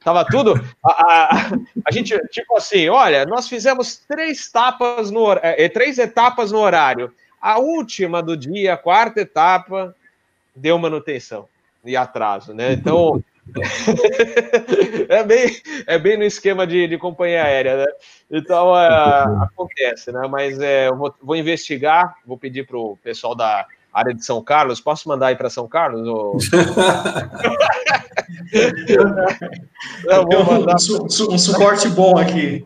[0.04, 0.54] tava tudo.
[0.84, 1.52] A, a,
[1.86, 7.14] a, gente, tipo assim, olha, nós fizemos três etapas no é, três etapas no horário.
[7.42, 9.96] A última do dia, a quarta etapa,
[10.56, 11.48] deu manutenção
[11.86, 12.74] e atraso, né?
[12.74, 13.24] Então,
[15.10, 17.86] é, bem, é bem no esquema de, de companhia aérea, né?
[18.32, 18.88] Então, é,
[19.44, 20.28] acontece, né?
[20.30, 24.42] Mas é, eu vou, vou investigar, vou pedir para o pessoal da área de São
[24.44, 26.08] Carlos, posso mandar aí para São Carlos?
[26.08, 26.38] Ou...
[30.30, 30.76] vou mandar...
[30.76, 32.66] um, um, suporte bom aqui.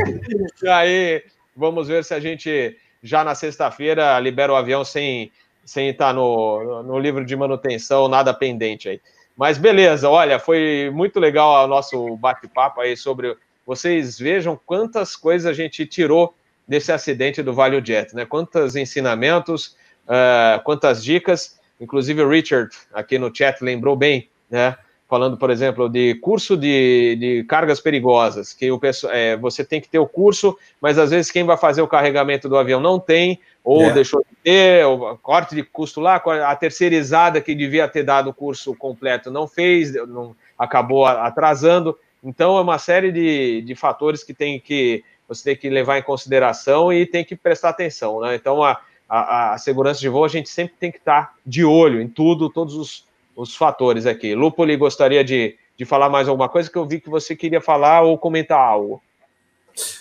[0.68, 1.22] aí,
[1.60, 5.30] Vamos ver se a gente já na sexta-feira libera o avião sem,
[5.62, 9.00] sem estar no, no livro de manutenção, nada pendente aí.
[9.40, 13.34] Mas beleza, olha, foi muito legal o nosso bate-papo aí sobre.
[13.64, 16.34] Vocês vejam quantas coisas a gente tirou
[16.68, 18.26] desse acidente do Vale Jet, né?
[18.26, 19.74] Quantos ensinamentos,
[20.04, 21.58] uh, quantas dicas.
[21.80, 24.76] Inclusive o Richard aqui no chat lembrou bem, né?
[25.10, 28.80] Falando, por exemplo, de curso de, de cargas perigosas, que o
[29.10, 32.48] é, você tem que ter o curso, mas às vezes quem vai fazer o carregamento
[32.48, 33.92] do avião não tem, ou é.
[33.92, 38.32] deixou de ter, ou corte de custo lá, a terceirizada que devia ter dado o
[38.32, 41.98] curso completo não fez, não, acabou atrasando.
[42.22, 46.02] Então é uma série de, de fatores que tem que você tem que levar em
[46.02, 48.36] consideração e tem que prestar atenção, né?
[48.36, 52.00] Então a, a, a segurança de voo a gente sempre tem que estar de olho
[52.00, 53.09] em tudo, todos os,
[53.40, 54.34] os fatores aqui.
[54.34, 58.02] Lupoli gostaria de, de falar mais alguma coisa que eu vi que você queria falar
[58.02, 59.02] ou comentar algo.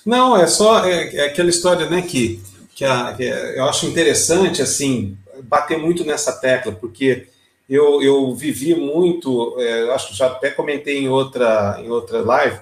[0.05, 2.41] Não, é só é, é aquela história, né, que
[2.79, 7.27] que, a, que eu acho interessante, assim, bater muito nessa tecla, porque
[7.69, 12.57] eu, eu vivi muito, é, acho que já até comentei em outra, em outra live,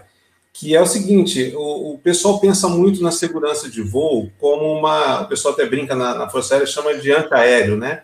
[0.51, 5.21] que é o seguinte, o, o, pessoal pensa muito na segurança de voo como uma,
[5.21, 8.01] o pessoal até brinca na, na Força Aérea, chama de antiaéreo, né?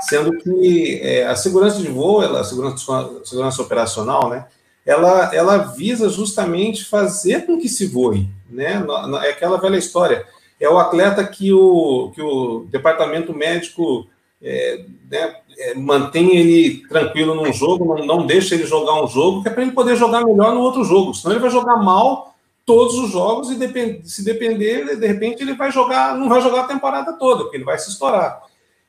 [0.00, 4.46] Sendo que é, a segurança de voo, ela, a segurança, segurança operacional, né?
[4.86, 8.84] Ela, ela visa justamente fazer com que se voe, né?
[9.24, 10.24] É aquela velha história
[10.60, 14.06] é o atleta que o, que o departamento médico
[14.42, 19.42] é, né, é, mantém ele tranquilo num jogo, não, não deixa ele jogar um jogo,
[19.42, 21.14] que é para ele poder jogar melhor no outro jogo.
[21.14, 22.34] Senão ele vai jogar mal
[22.66, 26.62] todos os jogos e depend, se depender, de repente ele vai jogar, não vai jogar
[26.62, 28.42] a temporada toda, porque ele vai se estourar.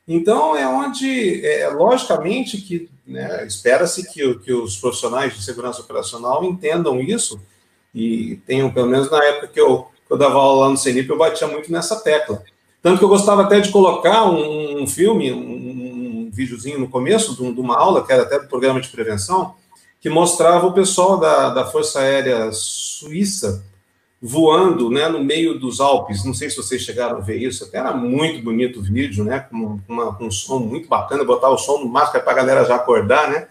[0.10, 6.44] Então é onde, é, logicamente, que né, espera-se que, que os profissionais de segurança operacional
[6.44, 7.40] entendam isso
[7.96, 11.18] e tenham, pelo menos na época que eu eu dava aula lá no CENIP, eu
[11.18, 12.42] batia muito nessa tecla.
[12.82, 17.36] Tanto que eu gostava até de colocar um, um filme, um, um videozinho no começo
[17.36, 19.54] de, de, uma aula, que era até do programa de prevenção,
[20.02, 23.64] que mostrava o pessoal da, da Força Aérea Suíça
[24.22, 26.26] voando né, no meio dos Alpes.
[26.26, 29.40] Não sei se vocês chegaram a ver isso, até era muito bonito o vídeo, né,
[29.40, 32.66] com, uma, com um som muito bacana, botar o som no máximo para a galera
[32.66, 33.48] já acordar, né?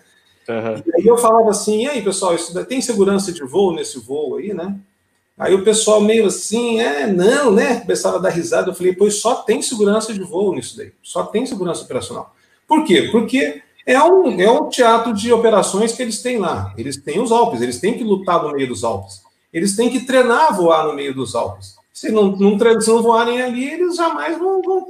[0.48, 0.82] Uhum.
[0.86, 4.36] E aí eu falava assim, e aí, pessoal, isso, tem segurança de voo nesse voo
[4.36, 4.76] aí, né?
[5.38, 7.80] Aí o pessoal meio assim, é, não, né?
[7.80, 8.70] Começava a dar risada.
[8.70, 10.92] Eu falei, pois só tem segurança de voo nisso daí.
[11.00, 12.34] Só tem segurança operacional.
[12.66, 13.08] Por quê?
[13.12, 16.74] Porque é um, é um teatro de operações que eles têm lá.
[16.76, 19.22] Eles têm os Alpes, eles têm que lutar no meio dos Alpes.
[19.52, 21.76] Eles têm que treinar a voar no meio dos Alpes.
[21.92, 24.86] Se não, não, se não voarem ali, eles jamais vão, vão,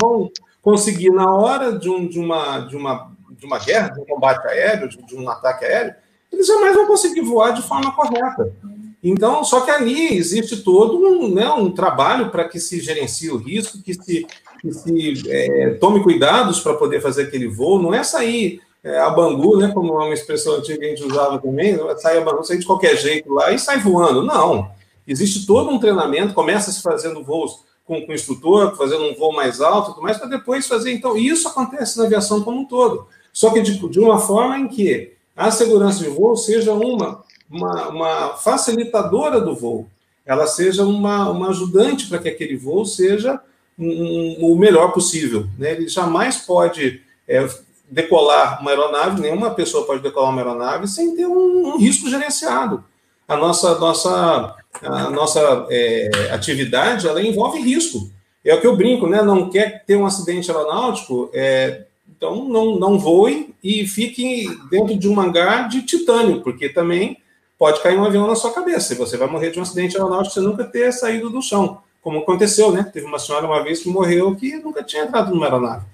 [0.00, 4.04] vão conseguir, na hora de, um, de, uma, de, uma, de uma guerra, de um
[4.04, 5.94] combate aéreo, de, de um ataque aéreo,
[6.30, 8.54] eles jamais vão conseguir voar de forma correta.
[9.02, 13.36] Então, só que ali existe todo um, né, um trabalho para que se gerencie o
[13.36, 14.26] risco, que se,
[14.60, 17.82] que se é, tome cuidados para poder fazer aquele voo.
[17.82, 21.04] Não é sair é, a Bangu, né, como é uma expressão antiga que a gente
[21.04, 24.22] usava também, sair a Bangu, sair de qualquer jeito lá e sai voando.
[24.22, 24.70] Não.
[25.06, 29.32] Existe todo um treinamento, começa se fazendo voos com, com o instrutor, fazendo um voo
[29.32, 30.92] mais alto e tudo mais, para depois fazer.
[30.92, 33.06] Então, isso acontece na aviação como um todo.
[33.32, 37.22] Só que de, de uma forma em que a segurança de voo seja uma
[37.52, 39.86] uma, uma facilitadora do voo,
[40.24, 43.40] ela seja uma, uma ajudante para que aquele voo seja
[43.78, 45.46] um, um, o melhor possível.
[45.58, 45.72] Né?
[45.72, 47.46] Ele jamais pode é,
[47.92, 52.82] decolar uma aeronave, nenhuma pessoa pode decolar uma aeronave sem ter um, um risco gerenciado.
[53.28, 58.10] A nossa, nossa, a nossa é, atividade ela envolve risco.
[58.42, 59.22] É o que eu brinco, né?
[59.22, 61.84] Não quer ter um acidente aeronáutico, é,
[62.16, 67.18] então não, não voe e fique dentro de um hangar de titânio, porque também
[67.58, 70.34] pode cair um avião na sua cabeça e você vai morrer de um acidente aeronáutico
[70.34, 72.90] sem nunca ter saído do chão, como aconteceu, né?
[72.90, 75.91] Teve uma senhora uma vez que morreu que nunca tinha entrado numa aeronave.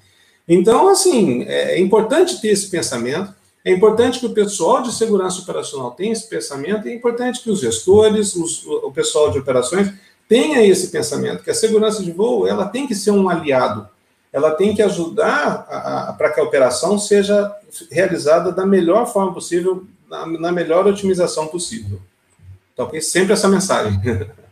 [0.48, 3.34] Então, assim, é importante ter esse pensamento,
[3.64, 7.60] é importante que o pessoal de segurança operacional tenha esse pensamento, é importante que os
[7.60, 9.92] gestores, os, o pessoal de operações
[10.26, 13.88] tenha esse pensamento, que a segurança de voo ela tem que ser um aliado,
[14.32, 17.54] ela tem que ajudar para que a operação seja
[17.90, 22.00] realizada da melhor forma possível, na, na melhor otimização possível.
[22.72, 24.00] Então, sempre essa mensagem.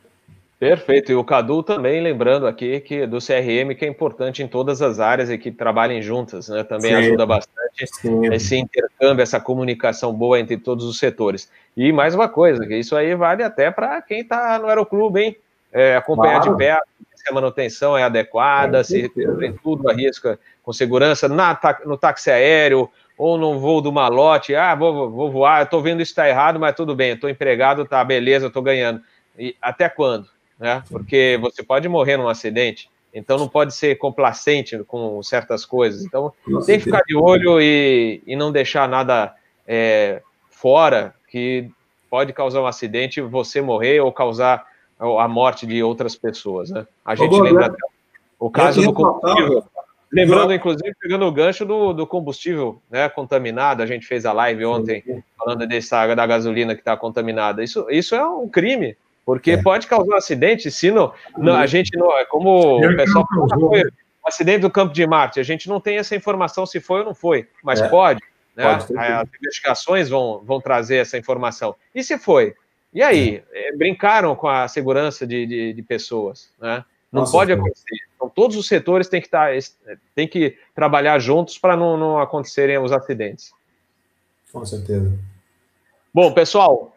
[0.59, 1.13] Perfeito.
[1.13, 4.99] E o Cadu também lembrando aqui que do CRM que é importante em todas as
[4.99, 6.65] áreas e que trabalhem juntas, né?
[6.65, 6.97] Também Sim.
[6.97, 8.33] ajuda bastante Sim.
[8.33, 11.51] esse intercâmbio, essa comunicação boa entre todos os setores.
[11.77, 15.37] E mais uma coisa, que isso aí vale até para quem está no aeroclube, hein?
[15.73, 16.53] É, acompanhar claro.
[16.53, 16.87] de perto
[17.27, 22.31] se a manutenção é adequada, se tem tudo a risco com segurança na, no táxi
[22.31, 22.89] aéreo,
[23.19, 26.75] ou no voo do malote, ah, vou, vou voar, tô vendo isso está errado, mas
[26.75, 29.01] tudo bem, tô empregado, tá, beleza, tô ganhando.
[29.39, 30.29] E até quando?
[30.59, 30.83] Né?
[30.91, 36.05] Porque você pode morrer num acidente, então não pode ser complacente com certas coisas.
[36.05, 36.33] Então
[36.65, 39.35] tem que ficar de olho e, e não deixar nada
[39.67, 41.71] é, fora que
[42.09, 44.67] pode causar um acidente, você morrer ou causar
[44.99, 46.87] a morte de outras pessoas, né?
[47.05, 47.75] A gente Ô, lembra
[48.39, 49.65] o caso do combustível.
[50.13, 54.65] Lembrando, inclusive, pegando o gancho do, do combustível né, contaminado, a gente fez a live
[54.65, 55.03] ontem
[55.37, 57.63] falando dessa da gasolina que está contaminada.
[57.63, 58.97] Isso, isso é um crime,
[59.27, 59.57] porque é.
[59.63, 62.17] pode causar um acidente se não, não, a gente não.
[62.17, 63.93] É como o pessoal falou, foi o
[64.25, 65.41] acidente do Campo de Marte.
[65.41, 67.89] A gente não tem essa informação se foi ou não foi, mas é.
[67.89, 68.21] pode.
[68.55, 68.63] Né?
[68.63, 71.75] Pode As investigações vão, vão trazer essa informação.
[71.93, 72.55] E se foi?
[72.95, 73.43] E aí?
[73.53, 73.77] É.
[73.77, 76.85] Brincaram com a segurança de, de, de pessoas, né?
[77.11, 77.97] Não Nossa, pode acontecer.
[78.15, 82.19] Então, todos os setores têm que, estar, tá, têm que trabalhar juntos para não, não
[82.19, 83.53] acontecerem os acidentes.
[84.53, 85.13] Com certeza.
[86.13, 86.96] Bom, pessoal,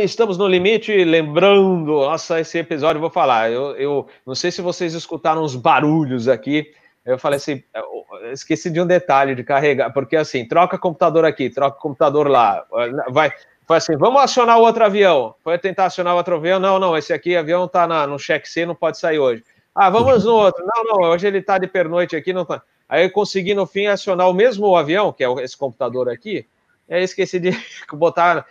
[0.00, 1.04] estamos no limite.
[1.04, 3.50] Lembrando, nossa, esse episódio eu vou falar.
[3.50, 6.72] Eu, eu não sei se vocês escutaram os barulhos aqui.
[7.04, 11.48] Eu falei assim, eu esqueci de um detalhe de carregar, porque assim, troca computador aqui,
[11.48, 12.62] troca computador lá,
[13.08, 13.32] vai,
[13.66, 15.34] foi assim, vamos acionar o outro avião.
[15.42, 16.60] Foi tentar acionar o outro avião.
[16.60, 19.42] Não, não, esse aqui avião tá na, no cheque C, não pode sair hoje.
[19.74, 20.64] Ah, vamos no outro.
[20.66, 22.62] Não, não, hoje ele tá de pernoite aqui, não tá.
[22.88, 26.46] Aí eu consegui, no fim, acionar o mesmo avião, que é esse computador aqui.
[26.90, 27.50] Aí esqueci de
[27.94, 28.44] botar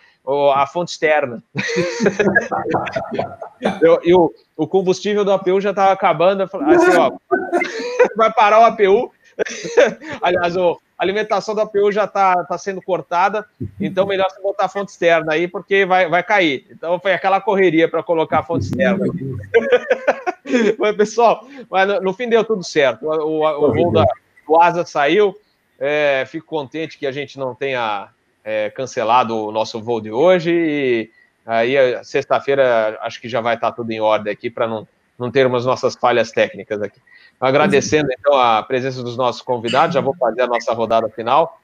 [0.53, 1.41] a fonte externa.
[3.81, 6.43] eu, e o, combustível do APU já estava acabando.
[6.43, 7.11] Assim, ó,
[8.15, 9.11] vai parar o APU.
[10.21, 13.45] Aliás, o, a alimentação da APU já está tá sendo cortada,
[13.79, 16.67] então melhor você botar a fonte externa aí, porque vai, vai cair.
[16.69, 19.05] Então foi aquela correria para colocar a fonte externa
[20.77, 23.05] mas, pessoal, mas no, no, fim deu tudo certo.
[23.05, 24.05] O, o, o voo da,
[24.45, 25.35] do Asa saiu.
[25.81, 28.09] É, fico contente que a gente não tenha
[28.43, 30.51] é, cancelado o nosso voo de hoje.
[30.51, 31.09] E
[31.45, 34.87] aí, sexta-feira, acho que já vai estar tudo em ordem aqui para não,
[35.17, 36.99] não termos nossas falhas técnicas aqui.
[37.39, 41.59] Agradecendo, então, a presença dos nossos convidados, já vou fazer a nossa rodada final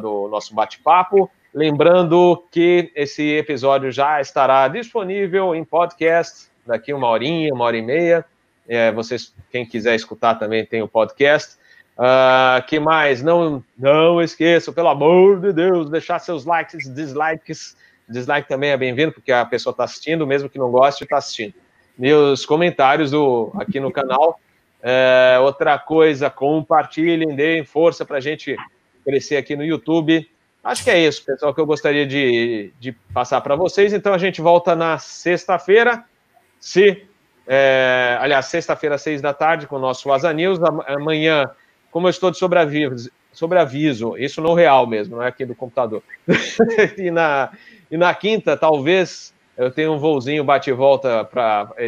[0.00, 1.30] do nosso bate-papo.
[1.54, 7.82] Lembrando que esse episódio já estará disponível em podcast daqui uma horinha, uma hora e
[7.82, 8.24] meia.
[8.66, 11.56] É, vocês, quem quiser escutar também tem o podcast.
[11.98, 13.22] Uh, que mais?
[13.22, 17.76] Não, não esqueçam, pelo amor de Deus, deixar seus likes, dislikes.
[18.08, 21.54] Dislike também é bem-vindo, porque a pessoa está assistindo, mesmo que não goste, está assistindo.
[21.98, 24.40] E os comentários do, aqui no canal
[24.82, 28.56] é, outra coisa, compartilhem, deem força para a gente
[29.04, 30.28] crescer aqui no YouTube.
[30.64, 33.92] Acho que é isso, pessoal, que eu gostaria de, de passar para vocês.
[33.92, 36.04] Então a gente volta na sexta-feira,
[36.58, 37.06] se
[37.46, 40.58] é, aliás, sexta-feira, seis da tarde, com o nosso Asa News.
[40.86, 41.50] Amanhã,
[41.92, 46.02] como eu estou de sobreaviso, sobreaviso, isso no real mesmo, não é aqui do computador.
[46.98, 47.52] e, na,
[47.88, 51.28] e na quinta, talvez, eu tenha um voozinho bate-volta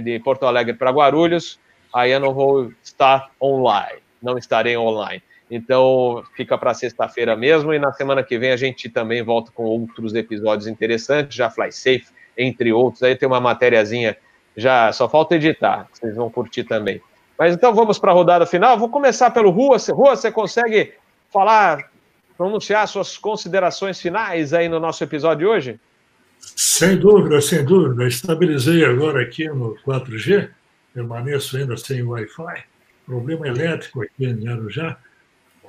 [0.01, 1.59] de Porto Alegre para Guarulhos
[1.95, 5.23] aí eu não vou estar online, não estarei online.
[5.49, 9.63] Então fica para sexta-feira mesmo e na semana que vem a gente também volta com
[9.63, 13.03] outros episódios interessantes, já Fly Safe, entre outros.
[13.05, 14.17] Aí tem uma matériazinha,
[14.57, 17.01] já só falta editar, vocês vão curtir também.
[17.39, 18.79] Mas então vamos para a rodada final.
[18.79, 19.77] Vou começar pelo Rua.
[19.91, 20.93] Rua, você consegue
[21.33, 21.91] falar,
[22.37, 25.81] pronunciar suas considerações finais aí no nosso episódio de hoje?
[26.39, 28.07] Sem dúvida, sem dúvida.
[28.07, 30.51] Estabilizei agora aqui no 4G
[30.95, 32.65] permaneço ainda sem Wi-Fi.
[33.05, 34.97] Problema elétrico aqui em Arujá,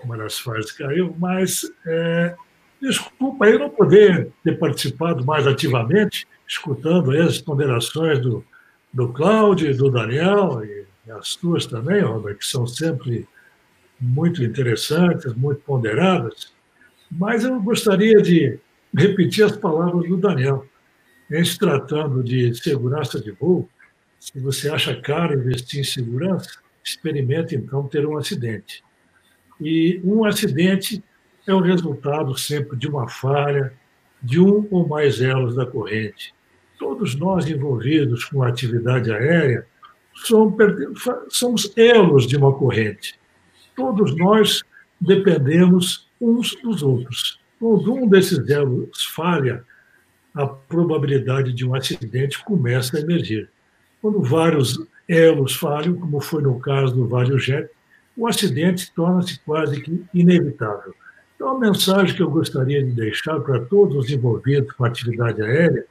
[0.03, 2.35] uma das fases caiu, mas é,
[2.79, 8.45] desculpa aí não poder ter participado mais ativamente, escutando as ponderações do,
[8.93, 13.27] do Cláudio do Daniel, e as tuas também, Robert, que são sempre
[13.99, 16.53] muito interessantes, muito ponderadas,
[17.09, 18.59] mas eu gostaria de
[18.93, 20.65] repetir as palavras do Daniel.
[21.31, 23.67] Em se tratando de segurança de voo,
[24.19, 28.83] se você acha caro investir em segurança, experimente então ter um acidente.
[29.59, 31.03] E um acidente
[31.47, 33.73] é o resultado sempre de uma falha
[34.21, 36.33] de um ou mais elos da corrente.
[36.77, 39.65] Todos nós envolvidos com a atividade aérea
[41.29, 43.19] somos elos de uma corrente.
[43.75, 44.63] Todos nós
[44.99, 47.39] dependemos uns dos outros.
[47.59, 49.63] Quando um desses elos falha,
[50.33, 53.49] a probabilidade de um acidente começa a emergir.
[54.01, 57.69] Quando vários elos falham, como foi no caso do Vale Jet,
[58.17, 60.93] o acidente torna-se quase que inevitável.
[61.35, 65.41] Então, a mensagem que eu gostaria de deixar para todos os envolvidos com a atividade
[65.41, 65.85] aérea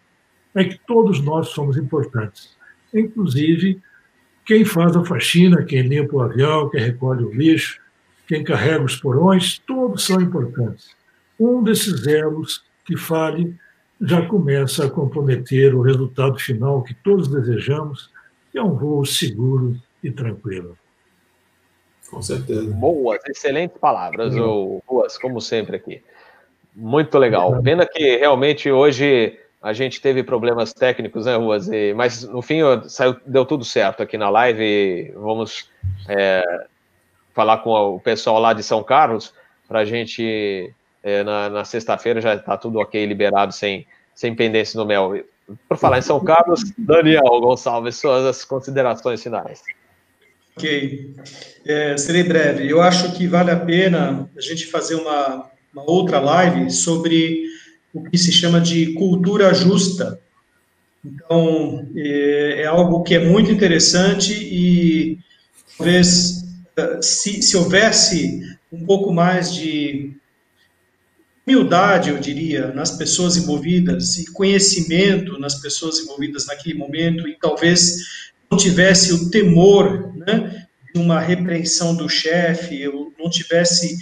[0.55, 2.57] é que todos nós somos importantes,
[2.93, 3.81] inclusive
[4.45, 7.81] quem faz a faxina, quem limpa o avião, quem recolhe o lixo,
[8.27, 10.91] quem carrega os porões, todos são importantes.
[11.39, 13.57] Um desses elos que fale
[14.01, 18.11] já começa a comprometer o resultado final que todos desejamos,
[18.55, 20.77] é um voo seguro e tranquilo.
[22.11, 22.71] Com certeza.
[22.71, 24.81] Boas, excelentes palavras, uhum.
[24.87, 26.03] Ruas, como sempre aqui.
[26.75, 27.61] Muito legal.
[27.62, 31.69] Pena que realmente hoje a gente teve problemas técnicos, né, Ruas?
[31.69, 35.11] E, mas no fim saiu, deu tudo certo aqui na live.
[35.16, 35.70] Vamos
[36.07, 36.66] é,
[37.32, 39.32] falar com o pessoal lá de São Carlos
[39.66, 40.70] para a gente
[41.03, 45.24] é, na, na sexta-feira já está tudo ok, liberado, sem, sem pendência no mel.
[45.66, 49.62] Por falar em São Carlos, Daniel Gonçalves, suas considerações finais.
[50.59, 51.15] Ok,
[51.65, 52.69] é, serei breve.
[52.69, 57.45] Eu acho que vale a pena a gente fazer uma, uma outra live sobre
[57.95, 60.21] o que se chama de cultura justa.
[61.05, 65.19] Então, é, é algo que é muito interessante e
[65.79, 66.45] talvez
[67.01, 68.41] se, se houvesse
[68.73, 70.12] um pouco mais de
[71.47, 78.33] humildade, eu diria, nas pessoas envolvidas e conhecimento nas pessoas envolvidas naquele momento e talvez
[78.51, 83.99] não tivesse o temor né, de uma repreensão do chefe, não tivesse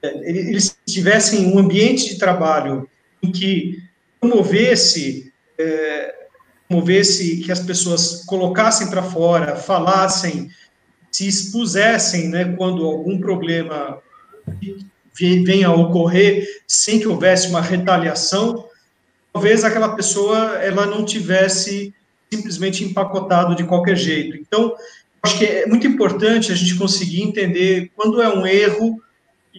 [0.00, 2.88] é, eles tivessem um ambiente de trabalho
[3.22, 3.78] em que
[4.20, 6.14] promovesse, é,
[6.68, 10.50] promovesse que as pessoas colocassem para fora, falassem,
[11.10, 13.98] se expusessem, né, quando algum problema
[15.14, 18.66] venha a ocorrer sem que houvesse uma retaliação,
[19.32, 21.94] talvez aquela pessoa ela não tivesse
[22.30, 24.36] simplesmente empacotado de qualquer jeito.
[24.36, 24.74] Então,
[25.22, 29.00] acho que é muito importante a gente conseguir entender quando é um erro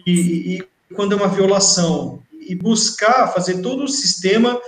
[0.06, 4.58] e, e quando é uma violação e buscar fazer todo o sistema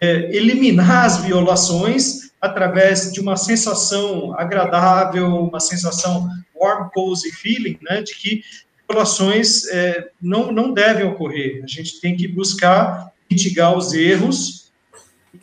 [0.00, 8.02] é, eliminar as violações através de uma sensação agradável, uma sensação warm, cozy feeling, né,
[8.02, 8.42] de que
[8.88, 11.62] violações é, não, não devem ocorrer.
[11.62, 14.72] A gente tem que buscar mitigar os erros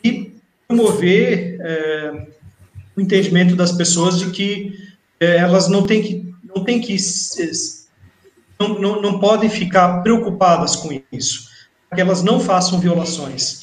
[0.02, 0.34] e
[0.66, 2.26] promover é,
[2.96, 4.74] o entendimento das pessoas de que
[5.20, 6.96] é, elas não têm que, não têm que
[8.58, 11.48] não, não, não podem ficar preocupadas com isso,
[11.94, 13.60] que elas não façam violações.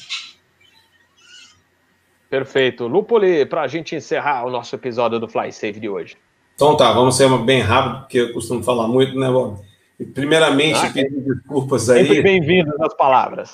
[2.28, 2.86] Perfeito.
[2.86, 6.16] Lupoli, para a gente encerrar o nosso episódio do Fly Safe de hoje.
[6.54, 9.60] Então tá, vamos ser bem rápido, porque eu costumo falar muito, né, Bob?
[10.12, 12.06] Primeiramente, ah, pedir desculpas aí.
[12.06, 13.52] Sempre bem-vindo nas palavras.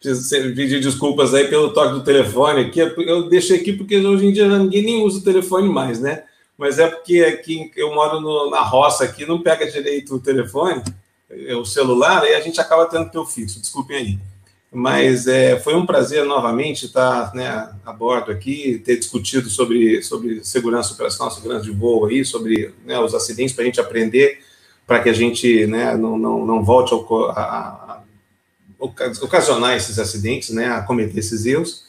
[0.00, 2.80] Preciso pedir desculpas aí pelo toque do telefone aqui.
[2.80, 6.24] Eu deixei aqui porque hoje em dia ninguém nem usa o telefone mais, né?
[6.56, 10.82] Mas é porque aqui eu moro no, na roça aqui, não pega direito o telefone,
[11.58, 13.60] o celular, aí a gente acaba tendo que ter o fixo.
[13.60, 14.18] Desculpem aí.
[14.70, 20.42] Mas é, foi um prazer novamente estar né, a bordo aqui, ter discutido sobre, sobre
[20.42, 24.40] segurança operacional, segurança de voo aí, sobre né, os acidentes, para a gente aprender
[24.86, 28.02] para que a gente né, não, não, não volte a, a, a,
[29.22, 31.84] ocasionar esses acidentes, né, a cometer esses erros.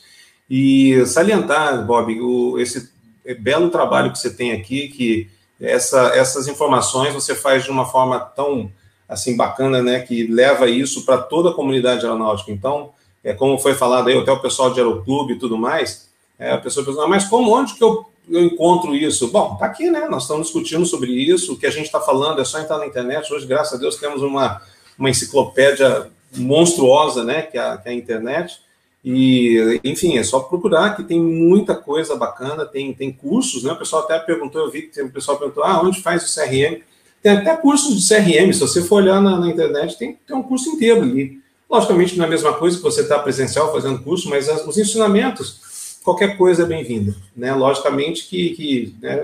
[0.50, 2.92] E salientar, Bob, o, esse
[3.40, 5.30] belo trabalho que você tem aqui, que
[5.60, 8.72] essa, essas informações você faz de uma forma tão
[9.14, 12.52] assim bacana, né, que leva isso para toda a comunidade aeronáutica.
[12.52, 12.92] Então,
[13.24, 16.58] é como foi falado aí, até o pessoal de aeroclube e tudo mais, é, a
[16.58, 19.28] pessoa pensa, mas como, onde que eu eu encontro isso?
[19.30, 20.08] Bom, tá aqui, né?
[20.10, 21.54] Nós estamos discutindo sobre isso.
[21.54, 23.34] O que a gente está falando é só entrar na internet.
[23.34, 24.62] Hoje, graças a Deus, temos uma,
[24.98, 27.42] uma enciclopédia monstruosa, né?
[27.42, 28.62] Que é, a, que é a internet.
[29.04, 33.74] E, enfim, é só procurar que tem muita coisa bacana, tem, tem cursos, né?
[33.74, 36.82] O pessoal até perguntou, eu vi que o pessoal perguntou, ah, onde faz o CRM?
[37.24, 40.44] Tem até cursos de CRM, se você for olhar na, na internet, tem, tem um
[40.44, 41.42] curso inteiro ali.
[41.70, 44.78] Logicamente, não é a mesma coisa que você está presencial fazendo curso, mas as, os
[44.78, 47.16] ensinamentos qualquer coisa é bem-vinda.
[47.36, 47.54] Né?
[47.54, 49.24] Logicamente que, que né,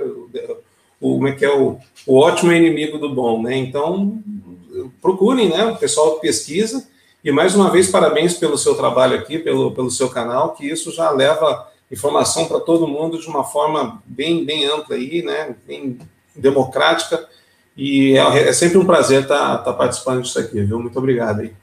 [0.99, 1.77] o, como é que é o,
[2.07, 3.55] o ótimo é inimigo do bom, né?
[3.57, 4.23] Então
[5.01, 5.65] procurem, né?
[5.65, 6.87] O pessoal pesquisa
[7.23, 10.91] e mais uma vez parabéns pelo seu trabalho aqui, pelo, pelo seu canal, que isso
[10.91, 15.55] já leva informação para todo mundo de uma forma bem bem ampla aí, né?
[15.67, 15.99] Bem
[16.33, 17.27] democrática
[17.79, 20.79] e é, é sempre um prazer estar, tá, tá participando disso aqui, viu?
[20.79, 21.53] Muito obrigado aí.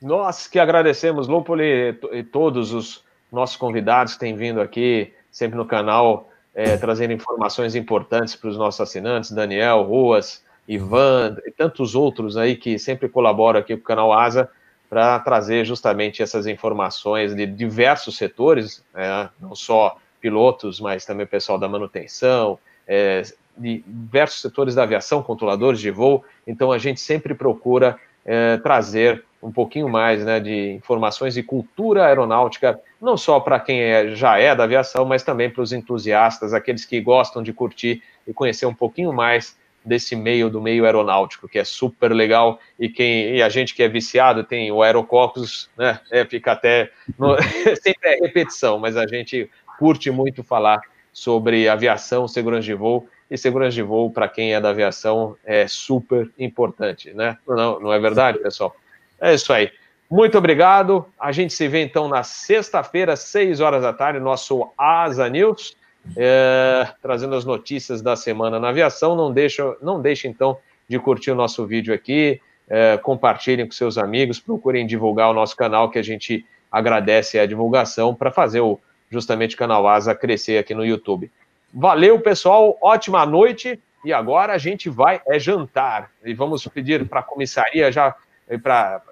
[0.00, 6.28] Nós que agradecemos, Lupoli, e todos os nossos convidados têm vindo aqui sempre no canal
[6.54, 12.56] é, trazendo informações importantes para os nossos assinantes, Daniel, Ruas, Ivan e tantos outros aí
[12.56, 14.50] que sempre colaboram aqui com o canal Asa
[14.90, 21.28] para trazer justamente essas informações de diversos setores, né, não só pilotos, mas também o
[21.28, 22.58] pessoal da manutenção,
[22.88, 23.22] é,
[23.58, 26.24] de diversos setores da aviação, controladores de voo.
[26.46, 32.06] Então a gente sempre procura é, trazer um pouquinho mais né, de informações e cultura
[32.06, 36.52] aeronáutica, não só para quem é, já é da aviação, mas também para os entusiastas,
[36.52, 41.48] aqueles que gostam de curtir e conhecer um pouquinho mais desse meio do meio aeronáutico,
[41.48, 45.70] que é super legal, e quem e a gente que é viciado tem o aerococos,
[45.78, 47.36] né, é, fica até, no,
[47.80, 49.48] sempre é repetição, mas a gente
[49.78, 50.80] curte muito falar
[51.12, 53.08] sobre aviação, segurança de voo.
[53.30, 57.36] E segurança de voo, para quem é da aviação, é super importante, né?
[57.46, 58.74] Não, não é verdade, pessoal?
[59.20, 59.70] É isso aí.
[60.10, 61.04] Muito obrigado.
[61.20, 65.76] A gente se vê então na sexta-feira, seis horas da tarde, nosso Asa News,
[66.16, 69.14] é, trazendo as notícias da semana na aviação.
[69.14, 70.56] Não deixa, não deixe então
[70.88, 75.54] de curtir o nosso vídeo aqui, é, compartilhem com seus amigos, procurem divulgar o nosso
[75.54, 78.80] canal, que a gente agradece a divulgação para fazer o,
[79.10, 81.30] justamente o canal Asa crescer aqui no YouTube.
[81.72, 82.76] Valeu, pessoal.
[82.80, 83.80] Ótima noite.
[84.04, 86.10] E agora a gente vai é jantar.
[86.24, 88.14] E vamos pedir para a comissaria já
[88.62, 89.02] para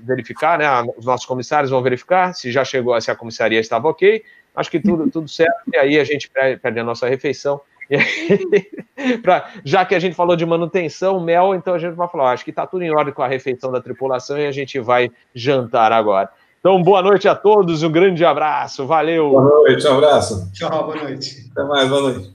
[0.00, 0.66] verificar, né?
[0.96, 4.24] Os nossos comissários vão verificar se já chegou, se a comissaria estava ok.
[4.54, 5.62] Acho que tudo, tudo certo.
[5.72, 7.60] E aí a gente perde a nossa refeição.
[7.90, 12.32] Aí, pra, já que a gente falou de manutenção, mel, então a gente vai falar,
[12.32, 15.10] acho que está tudo em ordem com a refeição da tripulação e a gente vai
[15.34, 16.30] jantar agora.
[16.64, 19.30] Então, boa noite a todos, um grande abraço, valeu.
[19.30, 20.48] Boa noite, um abraço.
[20.52, 21.50] Tchau, boa noite.
[21.50, 22.30] Até mais, boa noite.